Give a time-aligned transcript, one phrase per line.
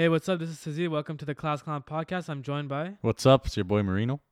[0.00, 0.38] Hey, what's up?
[0.38, 0.88] This is Sazi.
[0.88, 2.30] Welcome to the Class Clown Podcast.
[2.30, 2.96] I'm joined by.
[3.02, 3.44] What's up?
[3.44, 4.22] It's your boy Marino,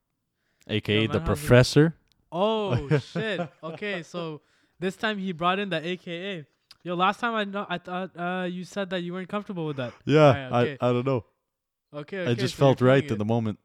[0.67, 1.95] aka Yo, the man, how's it- Professor.
[2.33, 3.47] Oh shit.
[3.63, 4.41] Okay, so
[4.81, 6.47] this time he brought in the AKA.
[6.85, 9.77] Yo, last time I know, I thought uh, you said that you weren't comfortable with
[9.77, 9.93] that.
[10.07, 10.79] Yeah, Alright, okay.
[10.81, 11.27] I I don't know.
[11.93, 13.59] Okay, I just so you're felt right feeling in the moment.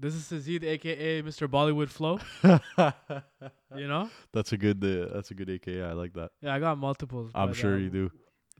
[0.00, 1.46] This is Sazid, aka Mr.
[1.46, 2.18] Bollywood Flow.
[3.76, 4.08] You know?
[4.32, 4.82] that's a good.
[4.84, 5.82] Uh, that's a good AKA.
[5.82, 6.30] I like that.
[6.40, 7.30] Yeah, I got multiples.
[7.32, 8.10] I'm but, sure uh, you do.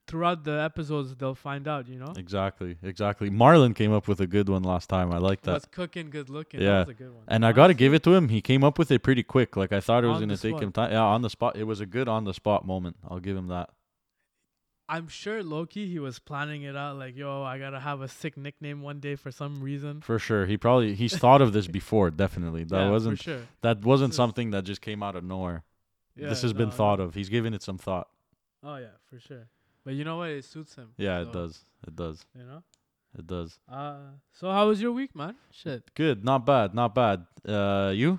[0.07, 1.89] Throughout the episodes, they'll find out.
[1.89, 2.13] You know?
[2.17, 3.31] Exactly, exactly.
[3.31, 5.13] Marlon came up with a good one last time.
[5.13, 5.53] I like that.
[5.53, 6.61] What's cooking, good looking.
[6.61, 6.79] Yeah.
[6.79, 7.25] That was a good one.
[7.27, 8.29] And I got to give it to him.
[8.29, 9.57] He came up with it pretty quick.
[9.57, 10.93] Like I thought it was On gonna take him time.
[10.93, 11.57] Yeah, on the spot.
[11.57, 12.97] It was a good on the spot moment.
[13.09, 13.71] I'll give him that.
[14.87, 16.99] I'm sure Loki, he was planning it out.
[16.99, 20.03] Like, yo, I gotta have a sick nickname one day for some reason.
[20.03, 20.45] For sure.
[20.45, 22.11] He probably he's thought of this before.
[22.11, 22.65] Definitely.
[22.65, 23.41] That yeah, wasn't for sure.
[23.63, 25.65] that wasn't is- something that just came out of nowhere.
[26.17, 27.07] Yeah, this has been thought no.
[27.07, 27.15] of.
[27.15, 28.09] He's given it some thought.
[28.63, 29.49] Oh yeah, for sure.
[29.85, 30.31] But you know what?
[30.31, 30.91] It suits him.
[30.97, 31.65] Yeah, it does.
[31.87, 32.25] It does.
[32.37, 32.63] You know.
[33.19, 33.59] It does.
[33.71, 33.97] Uh,
[34.33, 35.37] so how was your week, man?
[35.53, 35.95] Shit.
[35.95, 36.25] Good.
[36.25, 36.75] Not bad.
[36.75, 37.27] Not bad.
[37.47, 38.19] Uh, you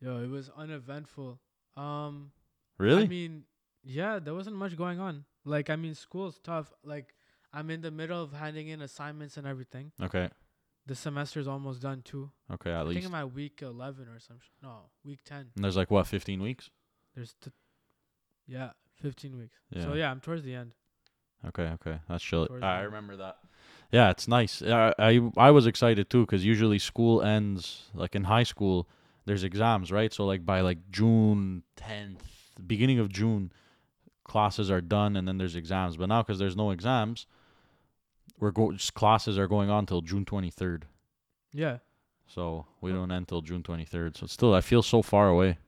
[0.00, 1.38] Yo, it was uneventful.
[1.76, 2.32] Um,
[2.76, 3.04] really?
[3.04, 3.44] I mean,
[3.84, 5.24] yeah, there wasn't much going on.
[5.44, 6.72] Like, I mean, school's tough.
[6.82, 7.14] Like,
[7.52, 9.92] I'm in the middle of handing in assignments and everything.
[10.02, 10.28] okay.
[10.84, 12.28] The semester's almost done too.
[12.52, 12.70] Okay.
[12.72, 13.06] At I think least.
[13.06, 14.38] I'm at week 11 or some.
[14.40, 15.36] Sh- no, week 10.
[15.54, 16.70] And there's like what, 15 weeks?
[17.14, 17.52] There's, t-
[18.48, 18.70] yeah,
[19.02, 19.56] 15 weeks.
[19.70, 19.82] Yeah.
[19.84, 20.74] So yeah, I'm towards the end.
[21.48, 21.64] Okay.
[21.74, 21.98] Okay.
[22.08, 22.46] That's chill.
[22.46, 22.86] Towards I the end.
[22.86, 23.38] remember that.
[23.90, 24.62] Yeah, it's nice.
[24.62, 28.88] I I, I was excited too because usually school ends like in high school.
[29.24, 30.12] There's exams, right?
[30.12, 32.18] So like by like June 10th,
[32.66, 33.52] beginning of June,
[34.24, 35.96] classes are done and then there's exams.
[35.96, 37.26] But now because there's no exams,
[38.38, 40.82] we're go just classes are going on till June 23rd.
[41.52, 41.78] Yeah.
[42.26, 44.16] So we don't end till June 23rd.
[44.16, 45.58] So still, I feel so far away.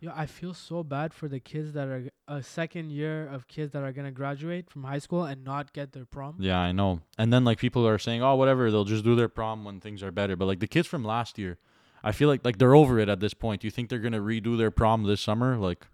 [0.00, 3.72] Yeah, I feel so bad for the kids that are a second year of kids
[3.72, 6.36] that are gonna graduate from high school and not get their prom.
[6.38, 7.00] Yeah, I know.
[7.18, 10.02] And then like people are saying, "Oh, whatever, they'll just do their prom when things
[10.02, 11.58] are better." But like the kids from last year,
[12.04, 13.60] I feel like like they're over it at this point.
[13.62, 15.56] Do you think they're going to redo their prom this summer?
[15.56, 15.86] Like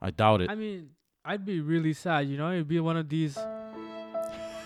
[0.00, 0.48] I doubt it.
[0.50, 0.90] I mean,
[1.24, 2.50] I'd be really sad, you know.
[2.52, 3.36] It'd be one of these,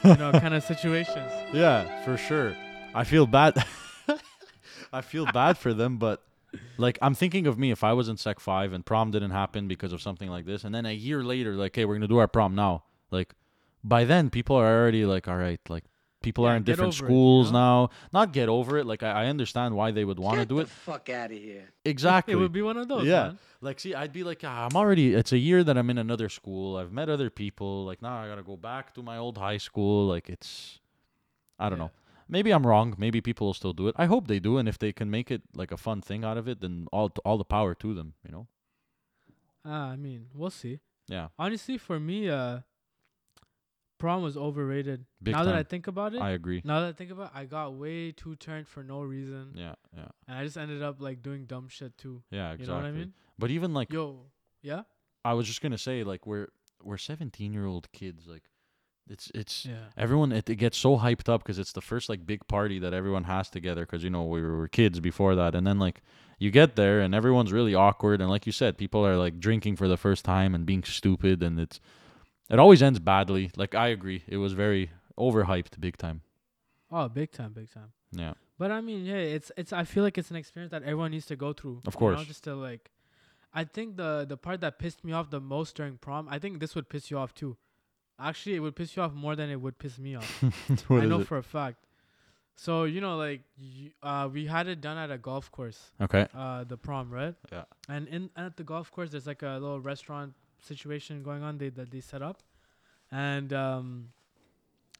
[0.05, 1.33] you know, kind of situations.
[1.53, 2.55] yeah, for sure.
[2.95, 3.55] I feel bad
[4.93, 6.23] I feel bad for them, but
[6.79, 9.69] like I'm thinking of me if I was in Sec 5 and prom didn't happen
[9.69, 12.09] because of something like this and then a year later like, "Hey, we're going to
[12.09, 13.35] do our prom now." Like
[13.83, 15.85] by then people are already like, "All right, like
[16.23, 17.59] people Yeah, are in different over it, you schools know?
[17.87, 18.87] now." Not get over it.
[18.87, 20.69] Like I, I understand why they would want to Get do the it.
[20.69, 21.71] fuck out of here.
[21.85, 22.33] Exactly.
[22.33, 23.05] It would be one of those.
[23.07, 23.25] Yeah.
[23.29, 23.39] man.
[23.61, 25.15] Like, see, I'd be like, ah, I'm already.
[25.15, 26.77] It's a year that I'm in another school.
[26.77, 27.85] I've met other people.
[27.85, 30.07] Like, now I gotta go back to my old high school.
[30.07, 30.81] Like, it's,
[31.59, 31.85] I don't Yeah.
[31.87, 31.91] know.
[32.29, 32.95] Maybe I'm wrong.
[32.99, 33.95] Maybe people will still do it.
[33.99, 36.37] I hope they do, and if they can make it like a fun thing out
[36.39, 38.15] of it, then all t- all the power to them.
[38.25, 38.47] You know?
[39.65, 40.81] Ah, I mean, we'll see.
[41.09, 41.29] Yeah.
[41.39, 42.61] Honestly, for me, uh,
[43.99, 45.05] prom was overrated.
[45.23, 46.61] Big now that I think about it, I agree.
[46.65, 49.75] now that I think about, it, I got way too turned for no reason, Yeah.
[49.97, 50.09] Yeah.
[50.29, 52.23] and I just ended up like doing dumb shit too.
[52.31, 52.53] Yeah.
[52.53, 52.65] exactly.
[52.65, 53.12] You know what I mean?
[53.39, 54.27] But even like, Yo,
[54.62, 54.83] yeah,
[55.25, 56.49] I was just gonna say, like, we're
[56.83, 58.27] we're 17 year old kids.
[58.27, 58.45] Like,
[59.09, 59.75] it's it's yeah.
[59.97, 62.95] everyone it, it gets so hyped up because it's the first like big party that
[62.95, 66.01] everyone has together because you know we were, were kids before that and then like
[66.39, 69.77] you get there and everyone's really awkward and like you said people are like drinking
[69.77, 71.81] for the first time and being stupid and it's
[72.49, 76.23] it always ends badly like i agree it was very overhyped big time
[76.91, 77.93] Oh, big time, big time.
[78.12, 79.73] yeah But I mean, yeah, it's it's.
[79.73, 81.83] I feel like it's an experience that everyone needs to go through.
[81.87, 82.25] Of you know, course.
[82.29, 82.93] just to like,
[83.53, 86.61] I think the the part that pissed me off the most during prom, I think
[86.61, 87.57] this would piss you off too.
[88.19, 90.44] Actually, it would piss you off more than it would piss me off.
[90.90, 91.26] I know it?
[91.26, 91.78] for a fact.
[92.56, 95.90] So you know, like, y uh, we had it done at a golf course.
[96.00, 97.34] okay Uh, the prom, right?
[97.50, 97.64] Yeah.
[97.88, 101.58] And in at the golf course, there's like a little restaurant situation going on.
[101.58, 102.43] They that they set up,
[103.11, 104.11] and um,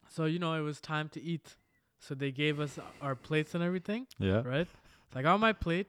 [0.09, 1.55] so you know, it was time to eat.
[1.99, 4.67] So they gave us our plates and everything yeah right?
[5.11, 5.87] So I got my plate.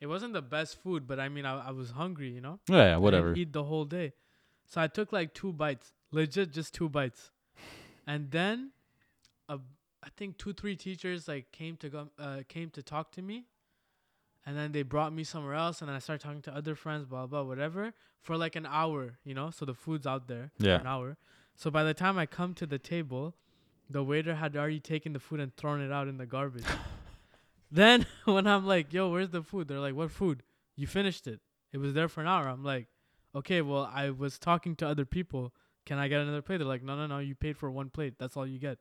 [0.00, 2.58] It wasn't the best food, but I mean, I, I was hungry, you know?
[2.68, 4.14] yeah, yeah I didn't whatever eat the whole day.
[4.66, 7.30] So I took like two bites, legit just two bites.
[8.06, 8.70] And then,
[9.48, 9.58] uh,
[10.02, 13.46] I think two, three teachers like came to go, uh, came to talk to me.
[14.44, 17.04] And then they brought me somewhere else, and then I started talking to other friends,
[17.06, 19.50] blah blah, whatever, for like an hour, you know.
[19.50, 20.78] So the food's out there Yeah.
[20.78, 21.16] for an hour.
[21.54, 23.36] So by the time I come to the table,
[23.88, 26.64] the waiter had already taken the food and thrown it out in the garbage.
[27.70, 30.42] then when I'm like, "Yo, where's the food?" They're like, "What food?
[30.74, 31.38] You finished it.
[31.72, 32.88] It was there for an hour." I'm like,
[33.36, 35.52] "Okay, well, I was talking to other people.
[35.86, 37.18] Can I get another plate?" They're like, "No, no, no.
[37.18, 38.14] You paid for one plate.
[38.18, 38.78] That's all you get."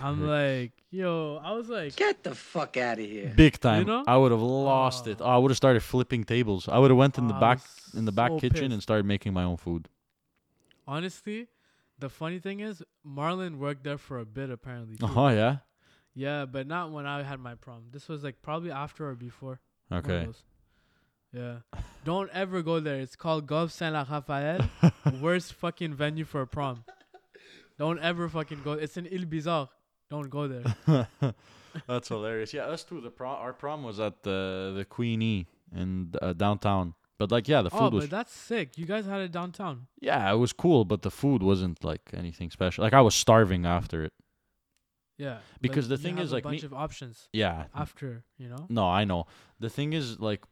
[0.00, 3.32] I'm like, "Yo," I was like, Get the fuck out of here.
[3.34, 4.04] big time know?
[4.06, 5.24] i would have lost it Oh.
[5.26, 7.58] i would have started flipping tables i would have went in the I back
[7.96, 8.72] in the back so kitchen pissed.
[8.74, 9.88] and started making my own food
[10.86, 11.48] honestly,
[11.98, 14.96] The funny thing is, Marlon worked there for a bit apparently.
[14.96, 15.06] too.
[15.16, 15.56] Oh yeah.
[16.14, 17.86] Yeah, but not when I had my prom.
[17.90, 19.60] This was like probably after or before.
[19.88, 20.22] one of Okay.
[21.32, 21.60] Those.
[21.74, 21.80] Yeah.
[22.04, 23.00] Don't ever go there.
[23.00, 24.68] It's called Golf Saint La Raphael.
[25.20, 26.84] Worst fucking venue for a prom.
[27.78, 28.72] Don't ever fucking go.
[28.72, 29.68] It's in Île-Bizard.
[30.10, 31.08] Don't go there.
[31.86, 32.54] That's hilarious.
[32.54, 33.00] Yeah, us too.
[33.00, 35.46] The prom, our prom was at the the Queen E
[35.76, 36.94] in uh, downtown.
[37.18, 38.78] But like, yeah, the food oh, was but that's sick.
[38.78, 39.88] You guys had it downtown.
[40.00, 42.82] yeah, it was cool, but the food wasn't like anything special.
[42.84, 44.12] Like I was starving after it.
[45.18, 45.38] Yeah.
[45.60, 47.64] Because the you thing have is, a like, bunch me- of options Yeah.
[47.74, 48.66] after, you know.
[48.68, 49.26] No, I know.
[49.58, 50.44] The thing is, like,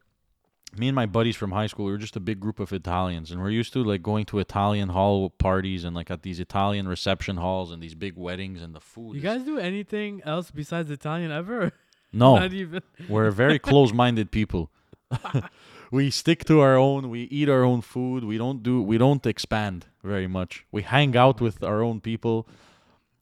[0.78, 3.30] me and my buddies from high school, we were just a big group of Italians,
[3.30, 6.88] and we're used to like going to Italian hall parties and like at these Italian
[6.88, 9.14] reception halls and these big weddings, and the food.
[9.16, 11.72] You guys do anything else besides Italian ever?
[12.12, 12.82] no, Not even.
[13.08, 14.70] We're very close-minded people.
[15.90, 17.10] we stick to our own.
[17.10, 18.24] We eat our own food.
[18.24, 18.82] We don't do.
[18.82, 20.66] We don't expand very much.
[20.72, 22.48] We hang out with our own people.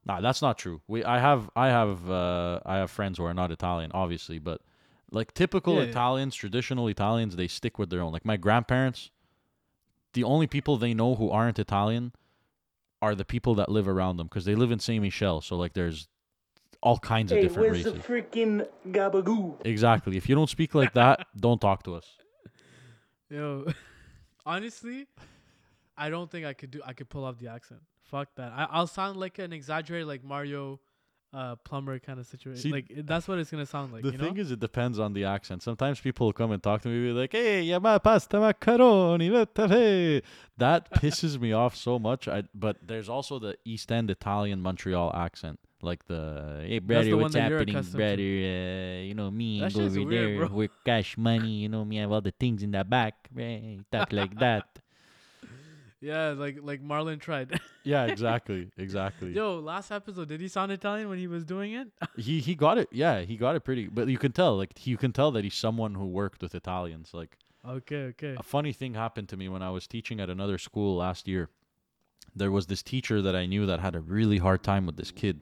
[0.06, 0.80] Nah, that's not true.
[0.86, 1.04] We.
[1.04, 1.50] I have.
[1.54, 2.10] I have.
[2.10, 4.60] Uh, I have friends who are not Italian, obviously, but
[5.14, 5.90] like typical Yeah, yeah.
[5.90, 8.12] Italians, traditional Italians, they stick with their own.
[8.12, 9.10] Like my grandparents,
[10.12, 12.12] the only people they know who aren't Italian
[13.00, 15.40] are the people that live around them because they live in Saint Michel.
[15.40, 16.08] So like, there's
[16.82, 17.94] all kinds of different where's races.
[17.94, 19.56] the freaking gabagoo?
[19.64, 20.16] Exactly.
[20.16, 22.06] If you don't speak like that, don't talk to us.
[23.30, 23.66] Yo,
[24.46, 25.06] honestly,
[25.96, 26.80] I don't think I could do.
[26.84, 27.80] I could pull off the accent.
[28.02, 28.52] Fuck that.
[28.52, 30.80] I, I'll sound like an exaggerated, like Mario,
[31.34, 32.62] uh, plumber kind of situation.
[32.62, 34.02] See, like that's what it's gonna sound like.
[34.02, 34.40] the you thing know?
[34.40, 35.62] is, it depends on the accent.
[35.62, 39.28] Sometimes people will come and talk to me, be like, "Hey, yeah, ma pasta macaroni,
[39.30, 40.22] vete."
[40.58, 42.28] That pisses me off so much.
[42.28, 47.16] I but there's also the East End Italian Montreal accent, like the "Hey, brother, the
[47.16, 48.14] what's happening, brother?
[48.14, 50.56] Uh, you know me, over weird, there bro.
[50.56, 51.54] with cash money.
[51.64, 53.80] You know me, have all the things in the back, right?
[53.90, 54.64] Talk like that."
[56.04, 57.58] Yeah, like like Marlon tried.
[57.82, 59.32] Yeah, exactly, exactly.
[59.32, 61.88] Yo, last episode, did he sound Italian when he was doing it?
[62.16, 62.88] he he got it.
[62.92, 63.88] Yeah, he got it pretty.
[63.88, 67.10] But you can tell, like, you can tell that he's someone who worked with Italians.
[67.14, 67.38] Like.
[67.66, 68.34] okay, okay.
[68.36, 71.48] A funny thing happened to me when I was teaching at another school last year.
[72.36, 75.10] There was this teacher that I knew that had a really hard time with this
[75.10, 75.40] kid.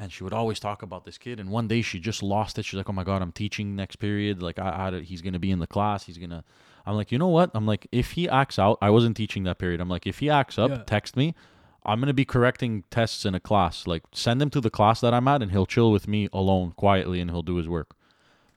[0.00, 1.40] And she would always talk about this kid.
[1.40, 2.64] And one day she just lost it.
[2.64, 4.40] She's like, oh my God, I'm teaching next period.
[4.40, 6.04] Like, I, I he's going to be in the class.
[6.06, 6.44] He's going to.
[6.88, 7.50] I'm like, you know what?
[7.54, 9.80] I'm like, if he acts out, I wasn't teaching that period.
[9.80, 10.82] I'm like, if he acts up, Yeah.
[10.86, 11.34] text me.
[11.84, 13.86] I'm going to be correcting tests in a class.
[13.86, 16.72] Like, send him to the class that I'm at and he'll chill with me alone
[16.72, 17.94] quietly and he'll do his work.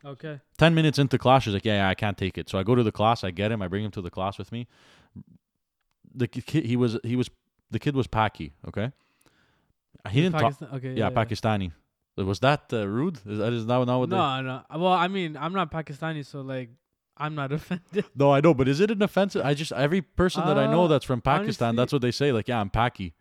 [0.05, 0.39] Okay.
[0.57, 2.49] 10 minutes into class, she's like, yeah, yeah, I can't take it.
[2.49, 4.37] So I go to the class, I get him, I bring him to the class
[4.37, 4.67] with me.
[6.15, 7.29] The ki- kid, he was, he was,
[7.69, 8.91] the kid was Paki, okay?
[10.09, 10.93] He didn't talk, Pakistan- okay.
[10.93, 11.71] yeah, Pakistani.
[12.17, 13.17] Was that uh, rude?
[13.25, 14.15] Is that is that not what they?
[14.17, 14.61] No, no.
[14.75, 16.69] Well, I mean, I'm not Pakistani, so like,
[17.21, 18.05] I'm not offended.
[18.15, 19.45] No, I know, but is it an offensive?
[19.45, 22.11] I just, every person that I know Uh, that's from Pakistan, honestly- that's what they
[22.11, 22.31] say.
[22.31, 23.13] Like, yeah, I'm Paki.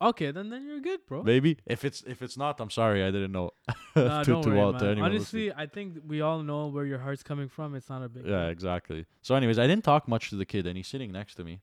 [0.00, 1.22] Okay, then then you're good, bro.
[1.22, 1.58] Maybe.
[1.64, 3.50] If it's, if it's not, I'm sorry, I didn't know.
[3.96, 4.84] Nah, don't worry, man.
[4.84, 5.62] anyone Honestly, listening.
[5.62, 7.74] I think we all know where your heart's coming from.
[7.76, 8.26] It's not a big.
[8.26, 9.06] Yeah, exactly.
[9.20, 11.60] So, anyways, I didn't talk much to the kid, and he's sitting next to me,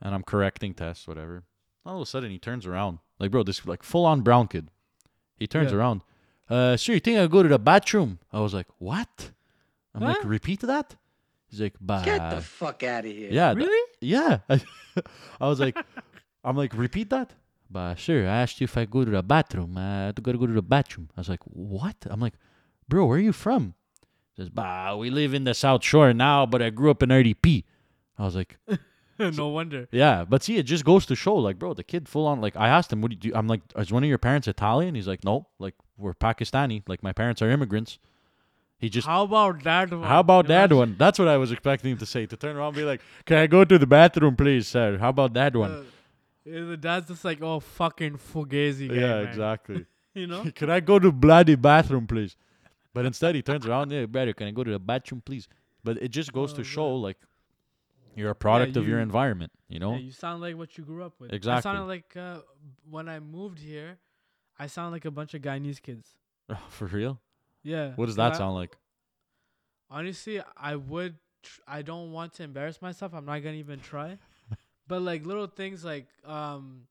[0.00, 1.42] and I'm correcting tests, whatever.
[1.84, 4.68] All of a sudden, he turns around, like, bro, this like full on brown kid.
[5.36, 5.78] He turns Yeah.
[5.78, 6.02] around.
[6.48, 8.20] Uh, sir, you think I go to the bathroom?
[8.32, 9.32] I was like, what?
[9.96, 10.94] I'm like, repeat that.
[11.48, 12.02] He's like, bah.
[12.04, 13.30] Get the fuck out of here.
[13.32, 13.90] yeah, th- Really?
[14.00, 14.38] yeah.
[15.40, 15.76] I was like,
[16.44, 17.32] I'm like, repeat that.
[17.70, 19.76] But sure, I asked you if I go to the bathroom.
[19.76, 21.08] Uh, to go to go to the bathroom.
[21.16, 21.96] I was like, what?
[22.08, 22.34] I'm like,
[22.88, 23.74] bro, where are you from?
[24.34, 27.08] He says, bah, we live in the South Shore now, but I grew up in
[27.08, 27.64] RDP.
[28.18, 28.58] I was like,
[29.18, 29.88] no wonder.
[29.90, 32.54] yeah, but see, it just goes to show, like, bro, the kid full on, like,
[32.56, 33.38] I asked him, what do you do?
[33.38, 34.94] I'm like, is one of your parents Italian?
[34.94, 36.82] He's like, no, like, we're Pakistani.
[36.86, 37.98] Like, my parents are immigrants.
[38.78, 40.02] He just, How about that one?
[40.02, 40.96] how about that one?
[40.98, 43.38] That's what I was expecting him to say, to turn around and be like, can
[43.38, 44.98] I go to the bathroom, please, sir?
[44.98, 45.70] How about that one?
[45.70, 45.82] Uh,
[46.44, 48.94] yeah, the dad's just like, oh, fucking fugazi guy.
[48.94, 49.86] yeah, man." exactly.
[50.14, 50.50] You know?
[50.54, 52.36] can I go to bloody bathroom, please?
[52.94, 55.46] But instead, he turns around, yeah, brother, can I go to the bathroom, please?
[55.84, 57.18] But it just goes Oh, to show, like,
[58.14, 59.92] you're a product of your environment, you know?
[59.92, 61.34] Yeah, you sound like what you grew up with.
[61.34, 61.58] Exactly.
[61.58, 62.38] I sounded like uh,
[62.88, 63.98] when I moved here,
[64.58, 66.08] I sound like a bunch of Guyanese kids.
[66.70, 67.20] For real?
[67.66, 67.92] Yeah.
[67.96, 68.76] What does that I- sound like?
[69.90, 71.16] Honestly, I would.
[71.42, 73.12] Tr- I don't want to embarrass myself.
[73.14, 74.18] I'm not gonna even try.
[74.88, 76.82] but like little things like um,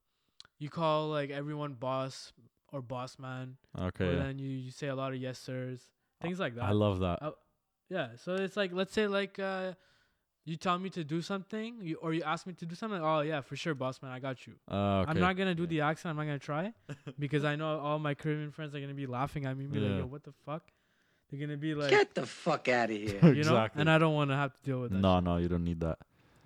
[0.59, 2.31] you call like everyone boss
[2.71, 4.05] or boss man, Okay.
[4.11, 4.23] yeah.
[4.23, 5.81] then you you say a lot of yes sirs,
[6.21, 6.63] things like that.
[6.63, 7.21] I love that.
[7.89, 9.73] Yeah, so it's like let's say like uh,
[10.45, 13.01] you tell me to do something, you, or you ask me to do something.
[13.01, 14.53] Oh yeah, for sure, boss man, I got you.
[14.69, 15.11] Uh, okay.
[15.11, 16.11] I'm not gonna do the accent.
[16.11, 16.73] I'm not gonna try
[17.19, 19.79] because I know all my Caribbean friends are gonna be laughing at me, and be
[19.79, 20.63] like, "Yo, what the fuck?"
[21.31, 23.15] They're gonna be like, Get the fuck out of here.
[23.23, 23.81] you know, Exactly.
[23.81, 24.99] and I don't want to have to deal with that.
[24.99, 25.23] No, shit.
[25.23, 25.97] no, you don't need that.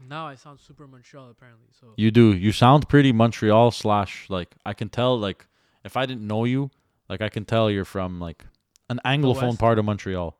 [0.07, 1.67] Now I sound super Montreal apparently.
[1.77, 2.33] So You do.
[2.33, 5.45] You sound pretty Montreal slash like I can tell like
[5.83, 6.71] if I didn't know you,
[7.09, 8.45] like I can tell you're from like
[8.89, 10.37] an anglophone part of Montreal.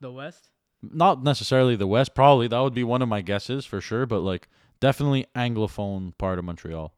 [0.00, 0.50] the West.
[0.92, 4.20] Not necessarily the West, probably that would be one of my guesses for sure, but
[4.20, 4.48] like
[4.80, 6.92] definitely anglophone part of Montreal.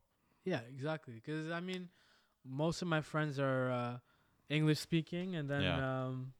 [0.44, 1.14] Yeah, exactly.
[1.14, 1.88] Because I mean,
[2.44, 3.98] most of my friends are uh,
[4.48, 6.04] English speaking, and then Yeah.
[6.06, 6.32] um,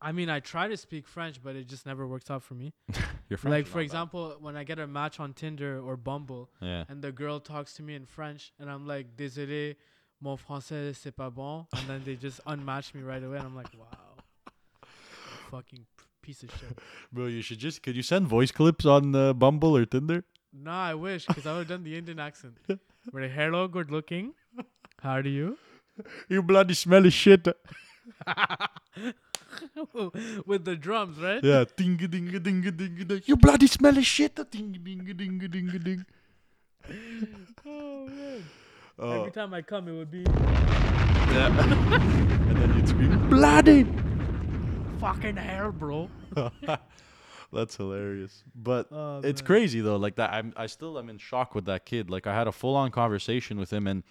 [0.00, 2.74] I mean, I try to speak French, but it just never works out for me.
[3.30, 3.84] You're French like for not bad.
[3.84, 6.84] example, when I get a match on Tinder or Bumble, Yeah.
[6.88, 9.76] and the girl talks to me in French, and I'm like, désolé,
[10.20, 13.56] mon français c'est pas bon, and then they just unmatch me right away, and I'm
[13.56, 14.52] like, wow,
[15.50, 15.86] fucking
[16.24, 16.78] piece of shit.
[17.12, 20.24] Bro, you should just could you send voice clips on uh, Bumble or Tinder?
[20.52, 22.56] Nah, I wish, because I would have done the Indian accent.
[23.12, 24.32] Like, hello, good looking.
[25.02, 25.58] How do you?
[26.30, 27.46] You bloody smelly shit.
[30.46, 31.44] With the drums, right?
[31.44, 33.22] Yeah, ding ding ding ding ding.
[33.26, 34.40] You bloody smelly shit.
[34.50, 36.06] Ding ding ding ding ding.
[37.66, 38.42] Oh man.
[38.98, 40.24] Oh, Every time I come, it would be
[41.34, 41.52] yeah.
[42.48, 43.84] and then you'd scream, bloody.
[45.04, 46.08] Fucking hell, bro.
[47.52, 48.42] That's hilarious.
[48.54, 49.46] But Oh, it's man.
[49.46, 49.96] crazy though.
[49.96, 52.10] Like that, I'm I still am in shock with that kid.
[52.10, 54.02] Like I had a full on conversation with him, and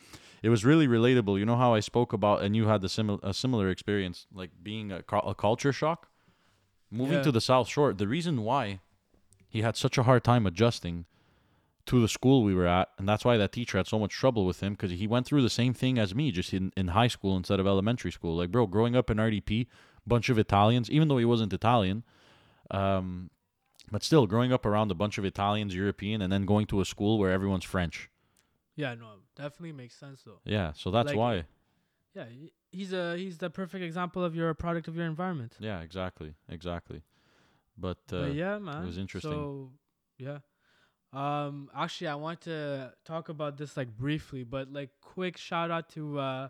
[0.41, 1.39] it was really relatable.
[1.39, 4.51] You know how I spoke about, and you had the similar a similar experience, like
[4.61, 6.07] being a, a culture shock,
[6.91, 7.23] moving Yeah.
[7.23, 7.93] to the South Shore.
[7.93, 8.79] The reason why
[9.49, 11.05] he had such a hard time adjusting
[11.85, 14.45] to the school we were at, and that's why that teacher had so much trouble
[14.45, 17.09] with him because he went through the same thing as me, just in in high
[17.09, 18.37] school instead of elementary school.
[18.37, 19.67] Like, bro, growing up in RDP,
[20.05, 22.03] bunch of Italians, even though he wasn't Italian.
[22.71, 23.29] Um,
[23.91, 26.85] but still, growing up around a bunch of Italians, European, and then going to a
[26.85, 28.09] school where everyone's French.
[28.75, 30.39] Yeah, no, definitely makes sense though.
[30.45, 31.45] Yeah, so that's Like- why.
[32.15, 32.25] Yeah,
[32.71, 35.55] he's a he's the perfect example of you're a product of your environment.
[35.59, 37.01] Yeah, exactly, exactly.
[37.75, 39.31] But, uh, but yeah, man, it was interesting.
[39.31, 39.71] So
[40.19, 40.39] yeah,
[41.11, 45.89] um, actually, I want to talk about this like briefly, but like quick shout out
[45.89, 46.49] to uh,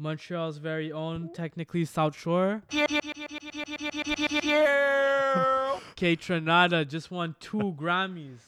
[0.00, 2.62] Montreal's very own, technically South Shore.
[2.70, 2.86] K
[6.16, 8.40] Trinada just won two Grammys.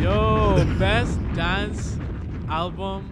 [0.00, 1.96] Yo, best dance
[2.48, 3.10] album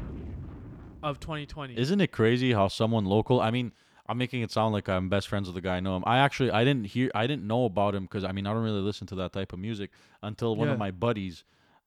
[1.02, 1.76] of 2020.
[1.76, 3.40] isn't it crazy how someone local?
[3.40, 3.72] I mean,
[4.06, 6.04] I'm making it sound like I'm best friends with the guy I know him.
[6.06, 8.62] I actually, I didn't hear, I didn't know about him because I mean, I don't
[8.62, 9.90] really listen to that type of music
[10.22, 10.74] until one Yeah.
[10.74, 11.42] of my buddies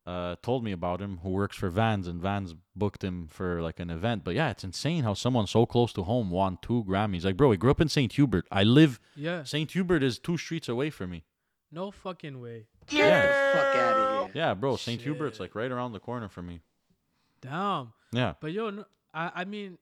[0.08, 3.80] uh, told me about him who works for Vans and Vans booked him for like
[3.80, 4.24] an event.
[4.24, 7.26] But yeah, it's insane how someone so close to home won two Grammys.
[7.26, 8.14] Like, bro, he grew up in St.
[8.14, 8.48] Hubert.
[8.50, 9.70] I live, yeah, St.
[9.70, 11.26] Hubert is two streets away from me.
[11.72, 12.68] no fucking way.
[12.88, 14.42] Get the fuck out of here.
[14.42, 15.02] Yeah, bro, St.
[15.02, 16.62] Hubert's like right around the corner from me.
[17.42, 17.92] Damn.
[18.14, 18.34] Yeah.
[18.40, 19.78] But yo, no, I I mean,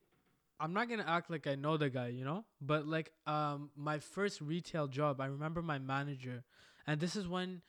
[0.58, 2.44] I'm not gonna act like I know the guy, you know.
[2.60, 6.42] But like, um, my first retail job, I remember my manager,
[6.86, 7.62] and this is when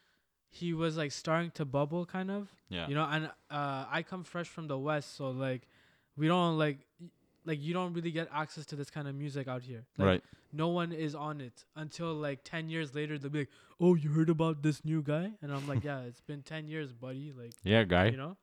[0.50, 2.50] he was like starting to bubble, kind of.
[2.70, 2.88] Yeah.
[2.88, 5.68] You know, and uh, I come fresh from the west, so like,
[6.16, 6.80] we don't like,
[7.46, 9.84] like you don't really get access to this kind of music out here.
[9.98, 10.24] Like, right.
[10.54, 13.18] No one is on it until like ten years later.
[13.20, 13.50] They'll be like,
[13.82, 16.94] "Oh, you heard about this new guy?" And I'm like, "Yeah, it's been ten years,
[16.94, 17.34] buddy.
[17.38, 18.08] Like, Yeah, guy.
[18.08, 18.38] you know."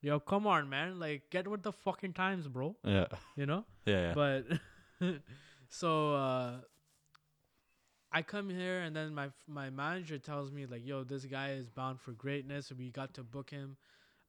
[0.00, 0.98] Yo, come on, man!
[0.98, 2.76] Like, get with the fucking times, bro.
[2.84, 3.06] Yeah.
[3.36, 3.64] You know.
[3.84, 4.14] Yeah.
[4.14, 4.14] yeah.
[4.14, 4.46] But
[5.68, 6.52] so uh,
[8.12, 11.52] I come here, and then my f- my manager tells me like, "Yo, this guy
[11.52, 13.76] is bound for greatness." We got to book him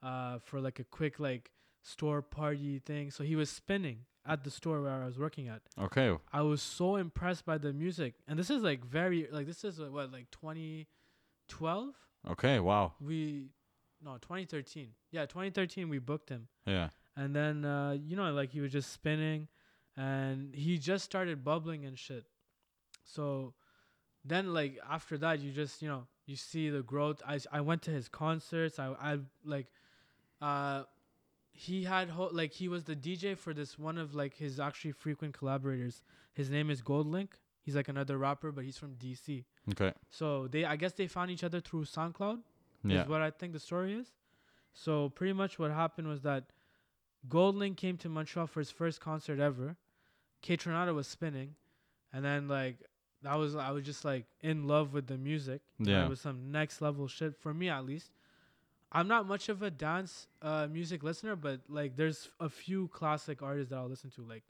[0.04, 1.52] uh, for like a quick like
[1.84, 3.10] store party thing.
[3.12, 5.62] So he was spinning at the store where I was working at.
[5.80, 6.16] okay.
[6.32, 9.80] I was so impressed by the music, and this is like very like this is
[9.80, 11.94] what like 2012.
[12.30, 12.60] Okay.
[12.60, 12.94] Wow.
[13.02, 13.50] We
[14.04, 14.90] no 2013.
[15.12, 16.48] Yeah, 2013 we booked him.
[16.66, 16.90] Yeah.
[17.16, 19.48] And then uh, you know, like he was just spinning,
[19.98, 22.26] and he just started bubbling and shit.
[23.04, 23.54] So
[24.24, 27.22] then, like after that, you just you know you see the growth.
[27.28, 28.80] i, I went to his concerts.
[28.80, 29.68] I I like,
[30.42, 30.84] uh,
[31.52, 34.92] he had ho- like he was the DJ for this one of like his actually
[34.94, 36.02] frequent collaborators.
[36.34, 37.30] His name is Goldlink.
[37.64, 39.44] He's like another rapper, but he's from DC.
[39.72, 39.94] Okay.
[40.10, 42.40] So they I guess they found each other through SoundCloud
[42.84, 43.04] Yeah.
[43.04, 44.14] is what I think the story is.
[44.74, 46.46] So pretty much what happened was that
[47.28, 49.76] Goldlink came to Montreal for his first concert ever.
[50.44, 51.56] Kaytranada was spinning,
[52.12, 52.78] and then like
[53.24, 55.62] that was I was just like in love with the music.
[55.80, 56.06] Yeah.
[56.06, 58.12] it was some next level shit for me at least.
[58.92, 63.42] I'm not much of a dance uh, music listener, but like there's a few classic
[63.42, 64.44] artists that I'll listen to, like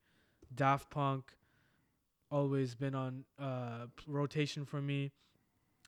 [0.53, 1.33] Daft Punk.
[2.31, 5.11] Always been on uh, rotation for me.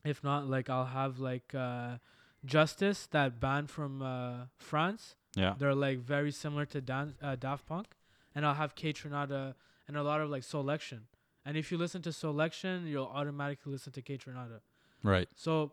[0.03, 1.97] If not, like I'll have like uh,
[2.45, 5.15] Justice, that band from uh, France.
[5.35, 5.55] Yeah.
[5.57, 7.87] They're like very similar to Dan- uh, Daft Punk,
[8.35, 9.55] and I'll have Kaytranada
[9.87, 10.99] and a lot of like Soulection,
[11.45, 14.59] And if you listen to Soulection, you'll automatically listen to Kaytranada.
[15.03, 15.27] Right.
[15.35, 15.71] So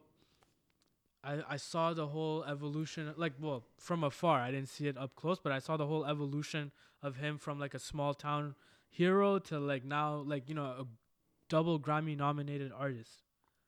[1.23, 4.41] I I saw the whole evolution like well from afar.
[4.41, 6.73] I didn't see it up close, but I saw the whole evolution
[7.03, 8.55] of him from like a small town
[8.89, 10.87] hero to like now like you know a
[11.49, 13.23] double Grammy nominated artist.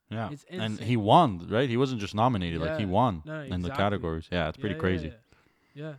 [0.09, 0.29] Yeah.
[0.31, 1.67] It's And he won, right?
[1.67, 4.27] He wasn't just nominated, like he won No, in the categories.
[4.31, 5.13] Yeah, it's pretty Yeah, yeah, crazy.
[5.73, 5.93] Yeah, yeah.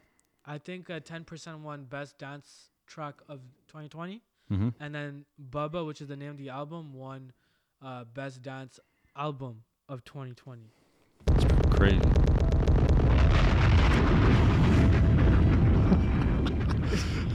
[0.47, 4.21] I think uh, 10% won best dance track of 2020
[4.53, 4.69] Mm-hmm.
[4.79, 7.33] and then Bubba, which is the name of the album, won
[7.83, 8.79] uh, best dance
[9.17, 10.63] album of 2020.
[11.71, 12.01] Crazy.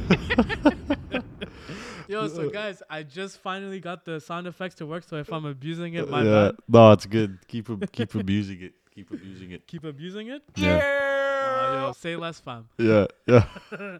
[2.07, 5.03] Yo, so guys, I just finally got the sound effects to work.
[5.03, 6.31] So if I'm abusing it, my yeah.
[6.31, 6.55] bad.
[6.67, 7.37] No, it's good.
[7.47, 8.73] Keep ab- keep abusing it.
[8.93, 9.67] Keep abusing it.
[9.67, 10.41] Keep abusing it.
[10.55, 10.77] Yeah.
[10.77, 12.67] Uh, yo, say less, fam.
[12.77, 13.05] Yeah.
[13.27, 13.45] Yeah.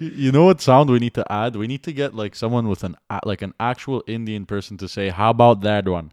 [0.00, 1.56] You- know what sound we need to add?
[1.56, 5.10] We need to get like someone with an like an actual Indian person to say,
[5.10, 6.12] "How about that one?"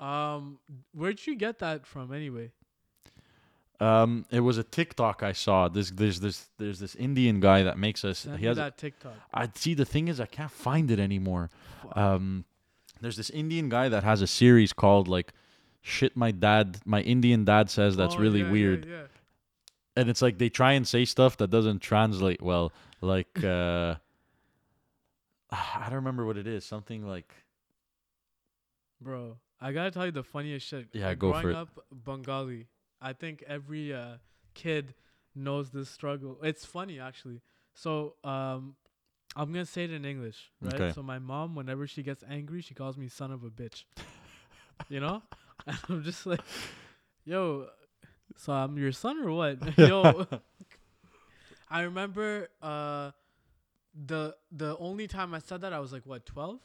[0.00, 0.58] Um,
[0.92, 2.50] where'd you get that from, anyway?
[3.80, 5.68] Um, it was a TikTok I saw.
[5.68, 8.20] This there's this there's this Indian guy that makes us.
[8.20, 8.56] Send he has.
[8.56, 9.14] that TikTok.
[9.32, 9.74] I see.
[9.74, 11.50] The thing is, I can't find it anymore.
[11.94, 12.44] Um,
[13.00, 15.32] there's this Indian guy that has a series called like,
[15.80, 19.02] "Shit, my dad, my Indian dad says that's Oh, really yeah, yeah, weird," yeah.
[19.96, 22.72] And it's like they try and say stuff that doesn't translate well.
[23.00, 23.96] Like, uh,
[25.50, 26.64] I don't remember what it is.
[26.64, 27.32] Something like.
[29.00, 30.88] Bro, I gotta tell you the funniest shit.
[30.92, 31.56] Yeah, go Growing for it.
[31.56, 32.68] up Bengali,
[33.00, 34.16] I think every uh,
[34.54, 34.94] kid
[35.34, 36.38] knows this struggle.
[36.42, 37.40] It's funny actually.
[37.74, 38.76] So um,
[39.34, 40.74] I'm gonna say it in English, right?
[40.74, 40.92] Okay.
[40.92, 43.84] So my mom, whenever she gets angry, she calls me son of a bitch.
[44.88, 45.22] you know,
[45.66, 46.40] and I'm just like,
[47.24, 47.66] yo,
[48.36, 49.58] so I'm your son or what?
[49.78, 50.26] yo,
[51.70, 53.10] I remember uh,
[54.06, 56.58] the the only time I said that I was like what 12.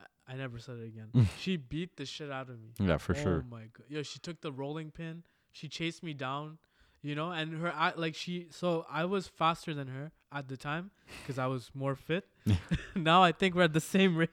[0.00, 1.28] I- I never said it again.
[1.40, 2.70] she beat the shit out of me.
[2.78, 3.44] Yeah, for oh sure.
[3.46, 3.86] Oh my god.
[3.88, 5.24] Yo, she took the rolling pin.
[5.50, 6.58] She chased me down,
[7.02, 10.56] you know, and her I like she so I was faster than her at the
[10.56, 10.90] time
[11.26, 12.24] cuz I was more fit.
[12.94, 14.30] now I think we're at the same rate.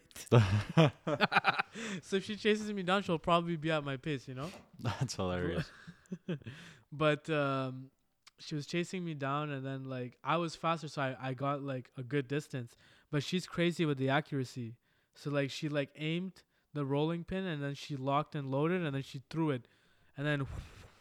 [2.01, 4.49] so if she chases me down, she'll probably be at my pace, you know?
[4.79, 5.69] That's hilarious.
[6.91, 7.89] but um
[8.39, 11.61] she was chasing me down and then like I was faster so I, I got
[11.61, 12.75] like a good distance.
[13.11, 14.75] But she's crazy with the accuracy.
[15.15, 16.43] So like she like aimed
[16.73, 19.67] the rolling pin and then she locked and loaded and then she threw it.
[20.17, 20.47] And then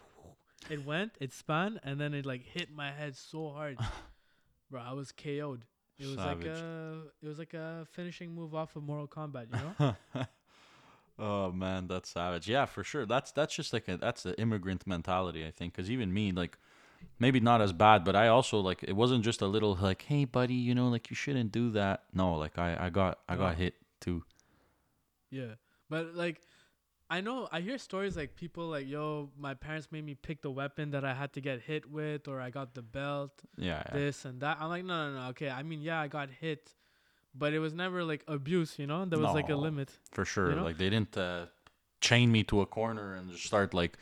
[0.70, 3.78] it went, it spun, and then it like hit my head so hard.
[4.70, 5.64] Bro, I was KO'd.
[5.98, 6.46] It was like Savage.
[6.46, 10.26] a it was like a finishing move off of Mortal Kombat, you know?
[11.18, 12.48] Oh man, that's savage.
[12.48, 13.06] Yeah, for sure.
[13.06, 15.74] That's that's just like a that's the immigrant mentality, I think.
[15.74, 16.58] Because even me, like,
[17.18, 20.24] maybe not as bad, but I also like it wasn't just a little like, hey
[20.24, 22.04] buddy, you know, like you shouldn't do that.
[22.12, 24.24] No, like I I got I got hit too.
[25.30, 25.54] Yeah.
[25.90, 26.40] But like
[27.10, 30.50] I know I hear stories like people like, yo, my parents made me pick the
[30.50, 33.82] weapon that I had to get hit with or I got the belt, Yeah.
[33.86, 33.94] yeah.
[33.94, 34.58] this and that.
[34.60, 35.28] I'm like, no, no, no.
[35.30, 35.48] Okay.
[35.48, 36.74] I mean, yeah, I got hit,
[37.34, 39.04] but it was never like abuse, you know?
[39.04, 39.90] There was like a limit.
[40.10, 40.54] For sure.
[40.54, 40.64] know?
[40.64, 41.46] Like they didn't uh,
[42.00, 43.96] chain me to a corner and just start like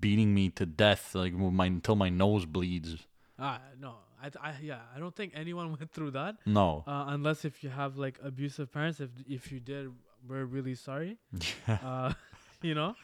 [0.00, 2.96] beating me to death like my until my nose bleeds.
[3.38, 3.94] Ah, no.
[4.22, 6.36] I, I yeah, I don't think anyone went through that.
[6.46, 6.84] No.
[6.86, 9.92] Uh, unless if you have like abusive parents, if if you did,
[10.26, 11.18] we're really sorry.
[11.68, 12.12] Uh,
[12.62, 12.94] you know,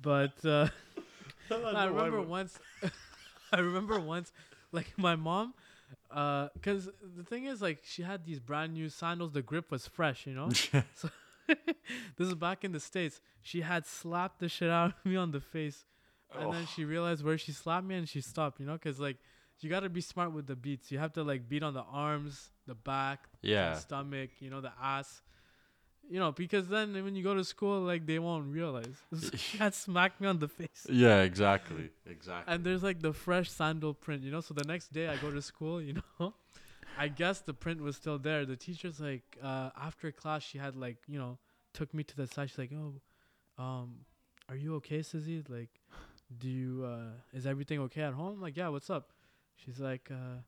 [0.00, 0.68] but uh,
[1.50, 2.58] I remember once.
[3.52, 4.32] I remember once,
[4.72, 5.54] like my mom,
[6.10, 9.32] uh, cause the thing is like she had these brand new sandals.
[9.32, 10.48] The grip was fresh, you know.
[10.94, 11.10] so
[11.48, 13.20] this is back in the states.
[13.42, 15.84] She had slapped the shit out of me on the face,
[16.38, 18.60] and then she realized where she slapped me and she stopped.
[18.60, 19.18] You know, cause like
[19.60, 20.90] you gotta be smart with the beats.
[20.90, 23.74] You have to like beat on the arms, the back, yeah.
[23.74, 25.22] the stomach, you know, the ass.
[26.08, 28.96] You know, because then when you go to school, like they won't realize.
[29.36, 30.86] she had smacked me on the face.
[30.88, 31.90] Yeah, exactly.
[32.08, 32.54] Exactly.
[32.54, 34.40] And there's like the fresh sandal print, you know.
[34.40, 36.34] So the next day I go to school, you know.
[36.98, 38.46] I guess the print was still there.
[38.46, 41.38] The teacher's like, uh, after class, she had like, you know,
[41.74, 42.48] took me to the side.
[42.48, 42.94] She's like, "Oh,
[43.62, 43.96] um,
[44.48, 45.44] are you okay, Sizzy?
[45.48, 45.80] Like,
[46.38, 49.12] do you, uh, is everything okay at home?" I'm like, "Yeah, what's up?"
[49.56, 50.40] She's like, uh,